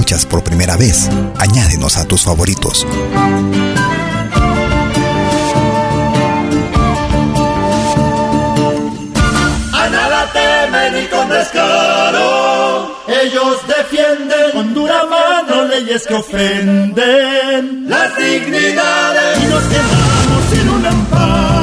por 0.09 0.43
primera 0.43 0.75
vez, 0.75 1.07
añádenos 1.37 1.95
a 1.97 2.05
tus 2.05 2.23
favoritos. 2.23 2.83
A 9.71 9.89
nada 9.89 10.31
temen 10.33 11.03
y 11.03 11.07
con 11.09 11.29
descaro. 11.29 12.95
Ellos 13.07 13.57
defienden 13.67 14.51
con 14.51 14.73
dura 14.73 15.03
mano 15.03 15.65
leyes 15.65 16.07
que 16.07 16.15
ofenden 16.15 17.87
las 17.87 18.17
dignidades 18.17 19.43
y 19.43 19.45
nos 19.45 19.63
quedamos 19.63 20.43
sin 20.51 20.69
un 20.69 20.85
amparo 20.87 21.58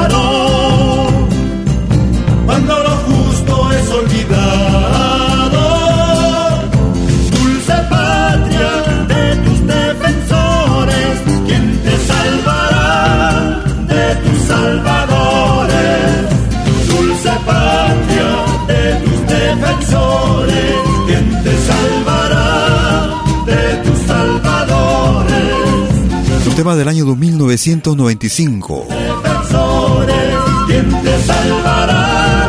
del 26.75 26.89
año 26.89 27.05
1995. 27.15 28.87
Defensores, 28.89 30.35
quien 30.67 30.91
te 31.03 31.23
salvará 31.23 32.49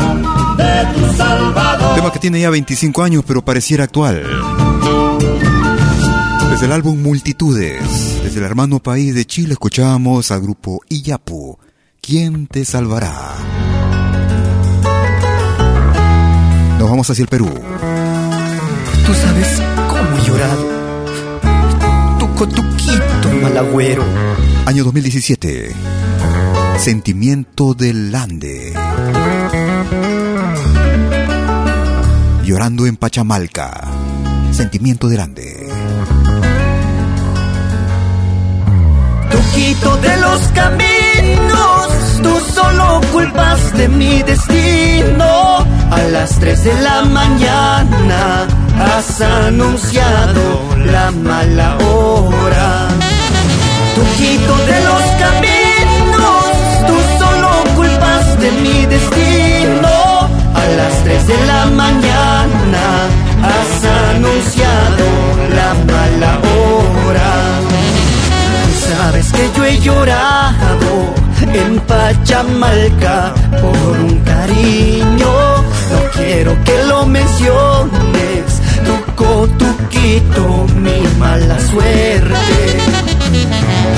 de 0.58 1.00
tus 1.00 1.18
salvadores. 1.18 1.96
Tema 1.96 2.12
que 2.12 2.20
tiene 2.20 2.40
ya 2.40 2.50
25 2.50 3.04
años 3.04 3.24
pero 3.28 3.46
pareciera 3.46 3.84
actual. 3.84 4.24
Desde 6.50 6.66
el 6.66 6.72
álbum 6.72 7.00
Multitudes, 7.04 8.24
desde 8.24 8.40
el 8.40 8.46
hermano 8.46 8.80
país 8.80 9.14
de 9.14 9.26
Chile 9.26 9.54
escuchábamos 9.54 10.32
al 10.32 10.42
grupo 10.42 10.82
Iyapu. 10.90 11.60
¿Quién 12.02 12.48
te 12.48 12.66
salvará? 12.66 13.14
Nos 16.80 16.90
vamos 16.90 17.08
hacia 17.10 17.22
el 17.22 17.28
Perú. 17.28 17.50
Tú 19.06 19.14
sabes 19.14 19.62
cómo 19.88 20.18
he 20.18 20.26
llorado. 20.26 20.66
Tu 22.20 22.34
cotuquito 22.34 23.17
malagüero. 23.42 24.04
Año 24.66 24.84
2017. 24.84 25.72
Sentimiento 26.78 27.74
del 27.74 28.14
Ande. 28.14 28.74
Llorando 32.44 32.86
en 32.86 32.96
Pachamalca. 32.98 33.82
Sentimiento 34.52 35.10
del 35.10 35.20
Ande. 35.20 35.70
Tuquito 39.32 39.98
de 39.98 40.18
los 40.18 40.40
caminos, 40.54 41.88
tú 42.24 42.40
solo 42.54 43.02
culpas 43.12 43.78
de 43.78 43.88
mi 43.90 44.24
destino. 44.24 45.66
A 45.92 46.02
las 46.12 46.40
3 46.40 46.64
de 46.64 46.82
la 46.82 47.04
mañana 47.06 48.48
has 48.80 49.22
anunciado 49.22 50.76
la 50.86 51.12
mala 51.12 51.78
hora. 51.78 52.87
Tuquito 53.98 54.56
de 54.70 54.80
los 54.90 55.04
caminos, 55.24 56.46
tú 56.86 56.96
solo 57.18 57.50
culpas 57.76 58.40
de 58.40 58.52
mi 58.52 58.86
destino. 58.86 59.90
A 60.54 60.64
las 60.78 61.04
3 61.04 61.28
de 61.28 61.46
la 61.48 61.66
mañana 61.66 62.86
has 63.52 63.72
anunciado 64.14 65.06
la 65.58 65.70
mala 65.92 66.32
hora. 66.54 67.32
Tú 68.66 68.72
sabes 68.88 69.32
que 69.32 69.50
yo 69.56 69.66
he 69.66 69.80
llorado 69.80 70.92
en 71.42 71.80
Pachamalca 71.80 73.34
por 73.60 73.98
un 74.00 74.20
cariño. 74.20 75.34
No 75.92 76.00
quiero 76.14 76.56
que 76.64 76.84
lo 76.84 77.08
menciones, 77.08 78.44
tu 78.86 79.16
cotuquito, 79.16 80.68
mi 80.76 81.02
mala 81.18 81.58
suerte. 81.60 83.17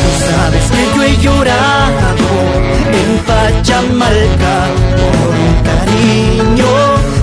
Tú 0.01 0.09
sabes 0.29 0.63
que 0.71 0.83
yo 0.95 1.03
he 1.03 1.17
llorado 1.17 2.27
en 2.99 3.09
Pachamalca 3.27 4.55
por 4.97 5.31
un 5.45 5.53
cariño. 5.69 6.73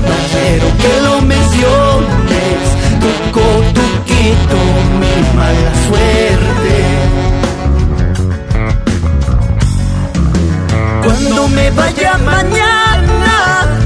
No 0.09 0.17
quiero 0.33 0.69
que 0.83 0.93
lo 1.07 1.15
menciones, 1.23 2.61
tu 3.03 3.11
cotuquito, 3.37 4.59
mi 5.01 5.15
mala 5.37 5.73
suerte. 5.87 6.77
Cuando 11.05 11.49
me 11.49 11.71
vaya 11.71 12.13
mañana, 12.19 13.35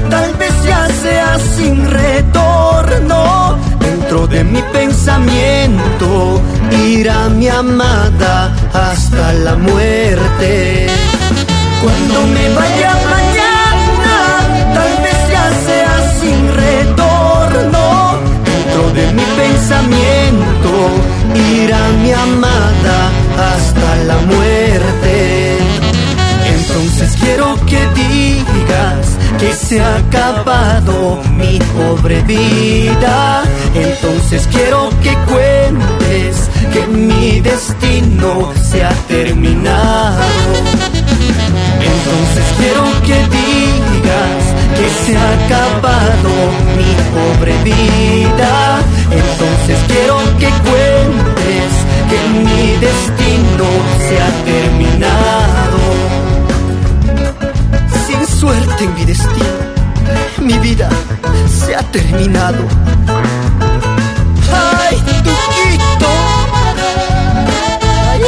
tal 0.09 0.33
vez 0.35 0.53
ya 0.65 0.87
sea 1.03 1.39
sin 1.55 1.75
retorno. 1.89 3.57
Dentro 3.79 4.27
de 4.27 4.43
mi 4.43 4.61
pensamiento 4.73 6.41
irá 6.99 7.29
mi 7.29 7.47
amada 7.47 8.51
hasta 8.73 9.33
la 9.45 9.55
muerte. 9.55 10.87
Cuando 11.81 12.17
me 12.35 12.45
vaya 12.59 12.91
mañana, 13.15 14.15
tal 14.75 14.93
vez 15.03 15.19
ya 15.35 15.45
sea 15.67 15.93
sin 16.19 16.39
retorno. 16.63 17.83
Dentro 18.49 18.83
de 18.97 19.05
mi 19.17 19.25
pensamiento 19.41 20.71
irá 21.55 21.81
mi 22.03 22.11
amada 22.11 22.97
hasta 23.49 23.89
la 24.09 24.17
muerte. 24.31 24.70
Entonces 27.01 27.19
quiero 27.23 27.55
que 27.65 27.79
digas 27.95 29.17
que 29.39 29.53
se 29.53 29.81
ha 29.81 29.95
acabado 29.95 31.19
mi 31.35 31.57
pobre 31.75 32.21
vida. 32.21 33.41
Entonces 33.73 34.47
quiero 34.51 34.87
que 35.01 35.11
cuentes 35.25 36.47
que 36.71 36.85
mi 36.85 37.39
destino 37.39 38.53
se 38.69 38.83
ha 38.83 38.93
terminado. 39.07 40.21
Entonces 41.79 42.45
quiero 42.59 42.83
que 43.01 43.17
digas 43.35 44.41
que 44.77 44.87
se 45.03 45.17
ha 45.17 45.33
acabado 45.45 46.29
mi 46.77 46.93
pobre 47.15 47.55
vida. 47.63 48.79
Entonces 49.09 49.79
quiero 49.87 50.19
que 50.37 50.49
cuentes 50.69 51.71
que 52.11 52.19
mi 52.41 52.77
destino 52.77 53.65
se 54.07 54.21
ha 54.21 54.45
terminado 54.45 55.60
suerte 58.41 58.83
en 58.83 58.93
mi 58.95 59.05
destino. 59.05 59.45
Mi 60.39 60.57
vida 60.57 60.89
se 61.47 61.75
ha 61.75 61.83
terminado. 61.91 62.57
¡Ay, 64.51 64.97
Tuquito! 65.27 66.11
¡Ay! 68.09 68.21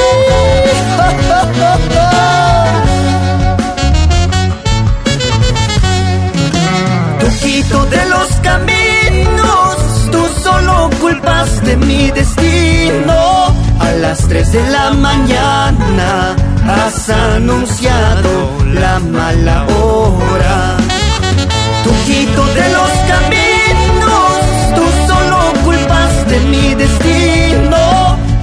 Tuquito 7.20 7.86
de 7.88 8.06
los 8.14 8.30
caminos, 8.50 9.78
tú 10.12 10.22
solo 10.44 10.92
culpas 11.02 11.50
de 11.66 11.76
mi 11.78 12.12
destino. 12.12 13.18
A 13.80 13.92
las 14.00 14.20
3 14.28 14.52
de 14.52 14.70
la 14.70 14.92
mañana 14.92 16.36
has 16.68 17.10
anunciado 17.10 18.30
la 18.74 19.00
mala 19.00 19.66
hora. 19.66 20.78
tu 21.84 21.92
quito 22.06 22.46
de 22.60 22.70
los 22.70 22.92
caminos, 23.12 24.32
tú 24.76 24.86
solo 25.08 25.38
culpaste 25.64 26.40
mi 26.52 26.76
destino. 26.76 27.78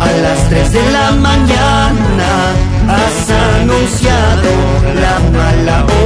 A 0.01 0.11
las 0.23 0.49
3 0.49 0.73
de 0.73 0.91
la 0.93 1.11
mañana 1.13 2.31
has 2.89 3.31
anunciado 3.59 4.51
la 5.03 5.15
mala 5.39 5.85
hora. 5.85 6.00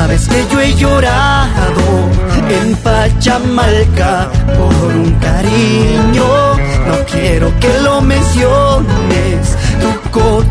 Sabes 0.00 0.28
que 0.28 0.46
yo 0.50 0.60
he 0.62 0.74
llorado 0.76 2.08
en 2.48 2.74
Pachamalca 2.76 4.30
por 4.56 4.74
un 4.96 5.12
cariño. 5.20 6.24
No 6.88 7.04
quiero 7.12 7.52
que 7.60 7.68
lo 7.82 8.00
menciones, 8.00 9.58
tu 9.78 9.90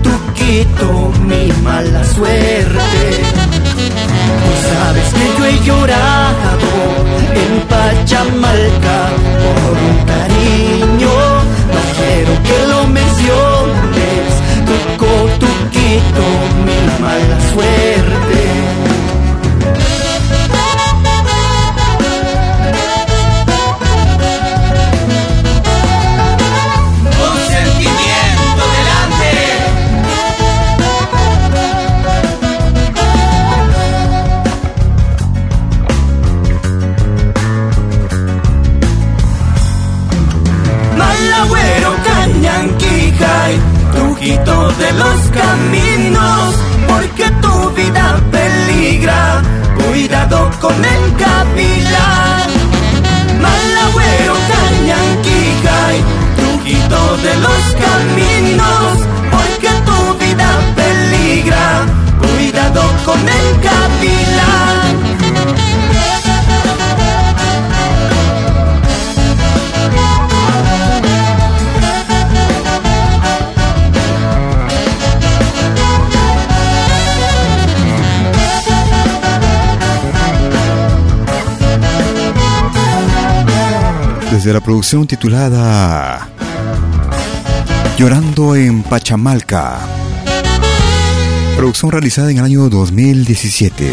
tuquito, 0.04 1.12
mi 1.26 1.52
mala 1.64 2.04
suerte. 2.04 3.02
Tú 4.44 4.52
sabes 4.70 5.08
que 5.18 5.26
yo 5.36 5.46
he 5.46 5.60
llorado 5.66 6.70
en 7.34 7.52
Pachamalca 7.74 8.98
por 9.42 9.74
un 9.90 9.98
cariño. 10.14 11.16
No 11.74 11.82
quiero 11.98 12.34
que 12.48 12.58
lo 12.68 12.86
menciones, 13.00 14.30
tu 14.68 15.18
tuquito, 15.44 16.24
mi 16.68 17.02
mala 17.02 17.38
suerte. 17.52 18.19
Desde 84.40 84.54
la 84.54 84.62
producción 84.62 85.06
titulada 85.06 86.30
Llorando 87.98 88.56
en 88.56 88.84
Pachamalca. 88.84 89.80
Producción 91.58 91.92
realizada 91.92 92.32
en 92.32 92.38
el 92.38 92.46
año 92.46 92.70
2017. 92.70 93.92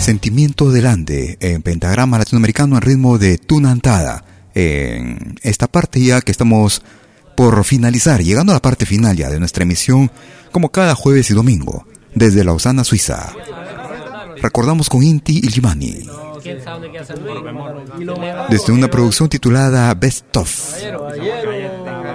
Sentimiento 0.00 0.70
del 0.70 0.86
Ande 0.86 1.36
en 1.40 1.60
pentagrama 1.60 2.16
latinoamericano 2.16 2.76
en 2.76 2.80
ritmo 2.80 3.18
de 3.18 3.36
tunantada. 3.36 4.24
En 4.54 5.34
esta 5.42 5.66
parte 5.66 6.00
ya 6.00 6.22
que 6.22 6.32
estamos 6.32 6.80
por 7.36 7.62
finalizar, 7.62 8.22
llegando 8.22 8.52
a 8.52 8.54
la 8.54 8.62
parte 8.62 8.86
final 8.86 9.18
ya 9.18 9.28
de 9.28 9.38
nuestra 9.38 9.64
emisión, 9.64 10.10
como 10.50 10.70
cada 10.70 10.94
jueves 10.94 11.30
y 11.30 11.34
domingo, 11.34 11.86
desde 12.14 12.42
Lausana, 12.42 12.84
Suiza. 12.84 13.34
Recordamos 14.40 14.88
con 14.88 15.02
Inti 15.02 15.42
y 16.46 18.04
Limani. 18.04 18.46
Desde 18.48 18.72
una 18.72 18.88
producción 18.88 19.28
titulada 19.28 19.92
Best 19.94 20.36
of. 20.36 20.74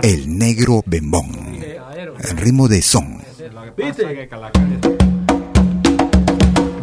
El 0.02 0.38
Negro 0.38 0.82
Bembón, 0.86 1.60
en 1.64 2.38
ritmo 2.38 2.68
de 2.68 2.82
son. 2.82 3.22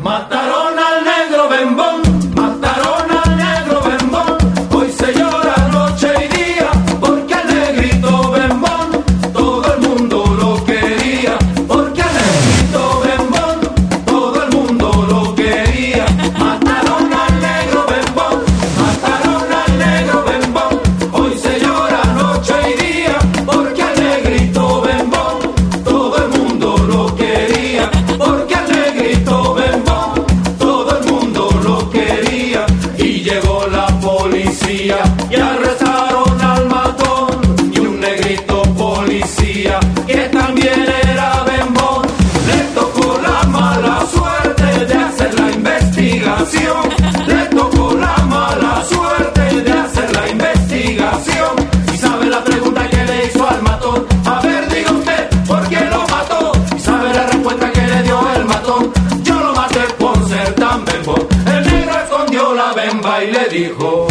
Mataron 0.03 0.79
al 0.79 1.05
negro 1.05 1.49
Bembón, 1.49 2.08
le 63.31 63.49
dijo 63.49 64.07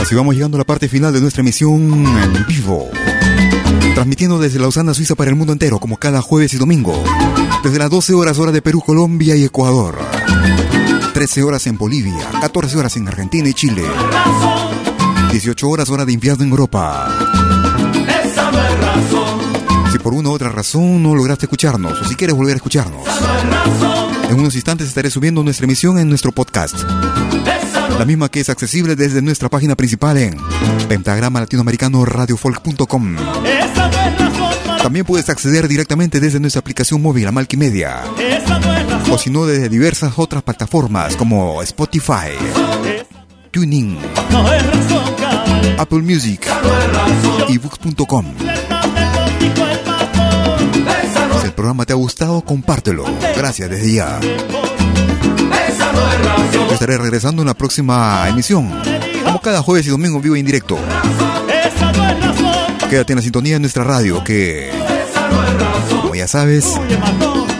Así 0.00 0.14
vamos 0.14 0.34
llegando 0.34 0.56
a 0.56 0.58
la 0.58 0.64
parte 0.64 0.88
final 0.88 1.12
de 1.12 1.20
nuestra 1.20 1.40
emisión 1.40 1.72
en 1.72 2.46
vivo. 2.46 2.90
Transmitiendo 3.94 4.38
desde 4.38 4.58
Lausana, 4.58 4.94
Suiza 4.94 5.14
para 5.14 5.30
el 5.30 5.36
mundo 5.36 5.52
entero, 5.52 5.78
como 5.78 5.96
cada 5.96 6.20
jueves 6.20 6.52
y 6.54 6.58
domingo. 6.58 7.02
Desde 7.62 7.78
las 7.78 7.88
12 7.88 8.14
horas 8.14 8.38
hora 8.38 8.52
de 8.52 8.60
Perú, 8.60 8.82
Colombia 8.84 9.36
y 9.36 9.44
Ecuador. 9.44 9.98
13 11.12 11.42
horas 11.42 11.66
en 11.66 11.76
Bolivia, 11.76 12.26
14 12.40 12.78
horas 12.78 12.96
en 12.96 13.06
Argentina 13.06 13.48
y 13.48 13.54
Chile. 13.54 13.82
18 15.30 15.68
horas 15.68 15.90
hora 15.90 16.04
de 16.04 16.12
invierno 16.12 16.44
en 16.44 16.50
Europa. 16.50 17.08
Si 19.90 19.98
por 19.98 20.14
una 20.14 20.30
u 20.30 20.32
otra 20.32 20.48
razón 20.48 21.02
no 21.02 21.14
lograste 21.14 21.46
escucharnos 21.46 22.00
o 22.00 22.04
si 22.04 22.14
quieres 22.14 22.34
volver 22.34 22.54
a 22.54 22.56
escucharnos, 22.56 23.06
en 24.30 24.38
unos 24.38 24.54
instantes 24.54 24.88
estaré 24.88 25.10
subiendo 25.10 25.42
nuestra 25.42 25.64
emisión 25.64 25.98
en 25.98 26.08
nuestro 26.08 26.32
podcast. 26.32 26.76
La 27.98 28.06
misma 28.06 28.30
que 28.30 28.40
es 28.40 28.48
accesible 28.48 28.96
desde 28.96 29.20
nuestra 29.20 29.50
página 29.50 29.76
principal 29.76 30.16
en 30.16 30.38
pentagrama 30.88 31.40
latinoamericano 31.40 32.04
radiofolk.com. 32.06 33.16
También 34.82 35.06
puedes 35.06 35.28
acceder 35.28 35.68
directamente 35.68 36.18
desde 36.18 36.40
nuestra 36.40 36.60
aplicación 36.60 37.00
móvil 37.00 37.28
Amalki 37.28 37.56
Media. 37.56 38.02
O 39.10 39.16
si 39.16 39.30
no, 39.30 39.46
desde 39.46 39.68
diversas 39.68 40.18
otras 40.18 40.42
plataformas 40.42 41.14
como 41.16 41.62
Spotify, 41.62 42.32
Tuning. 43.52 43.98
Apple 45.78 46.02
Music, 46.02 46.48
ebooks.com. 47.48 48.26
Si 51.40 51.46
el 51.46 51.52
programa 51.52 51.84
te 51.84 51.92
ha 51.92 51.96
gustado, 51.96 52.40
compártelo. 52.42 53.04
Gracias 53.36 53.70
desde 53.70 53.92
ya. 53.92 54.18
estaré 56.72 56.98
regresando 56.98 57.42
en 57.42 57.48
la 57.48 57.54
próxima 57.54 58.28
emisión. 58.28 58.68
Como 59.24 59.40
cada 59.40 59.62
jueves 59.62 59.86
y 59.86 59.90
domingo 59.90 60.20
vivo 60.20 60.34
y 60.34 60.40
en 60.40 60.46
directo. 60.46 60.76
Quédate 62.92 63.14
en 63.14 63.16
la 63.16 63.22
sintonía 63.22 63.54
de 63.54 63.60
nuestra 63.60 63.84
radio 63.84 64.22
que, 64.22 64.70
como 66.02 66.14
ya 66.14 66.28
sabes, 66.28 66.78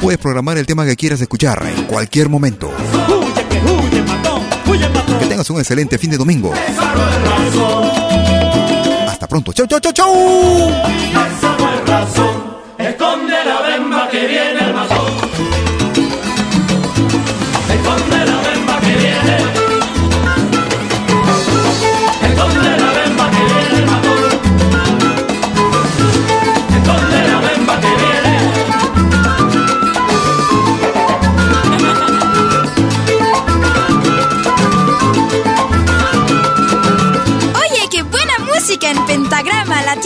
puedes 0.02 0.20
programar 0.20 0.58
el 0.58 0.66
tema 0.66 0.84
que 0.84 0.94
quieras 0.94 1.22
escuchar 1.22 1.66
en 1.74 1.84
cualquier 1.84 2.28
momento. 2.28 2.70
Que 5.18 5.26
tengas 5.26 5.48
un 5.48 5.58
excelente 5.58 5.96
fin 5.96 6.10
de 6.10 6.18
domingo. 6.18 6.52
Hasta 9.08 9.26
pronto. 9.26 9.54
Chau, 9.54 9.66
chau, 9.66 9.80
chau, 9.80 9.92
chau. 9.94 10.12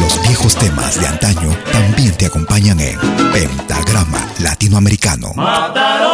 Los 0.00 0.22
viejos 0.22 0.54
temas 0.56 1.00
de 1.00 1.06
antaño 1.06 1.56
también 1.72 2.16
te 2.16 2.26
acompañan 2.26 2.78
en 2.80 2.98
Pentagrama 3.32 4.28
Latinoamericano. 4.38 5.32
Mataron 5.34 6.13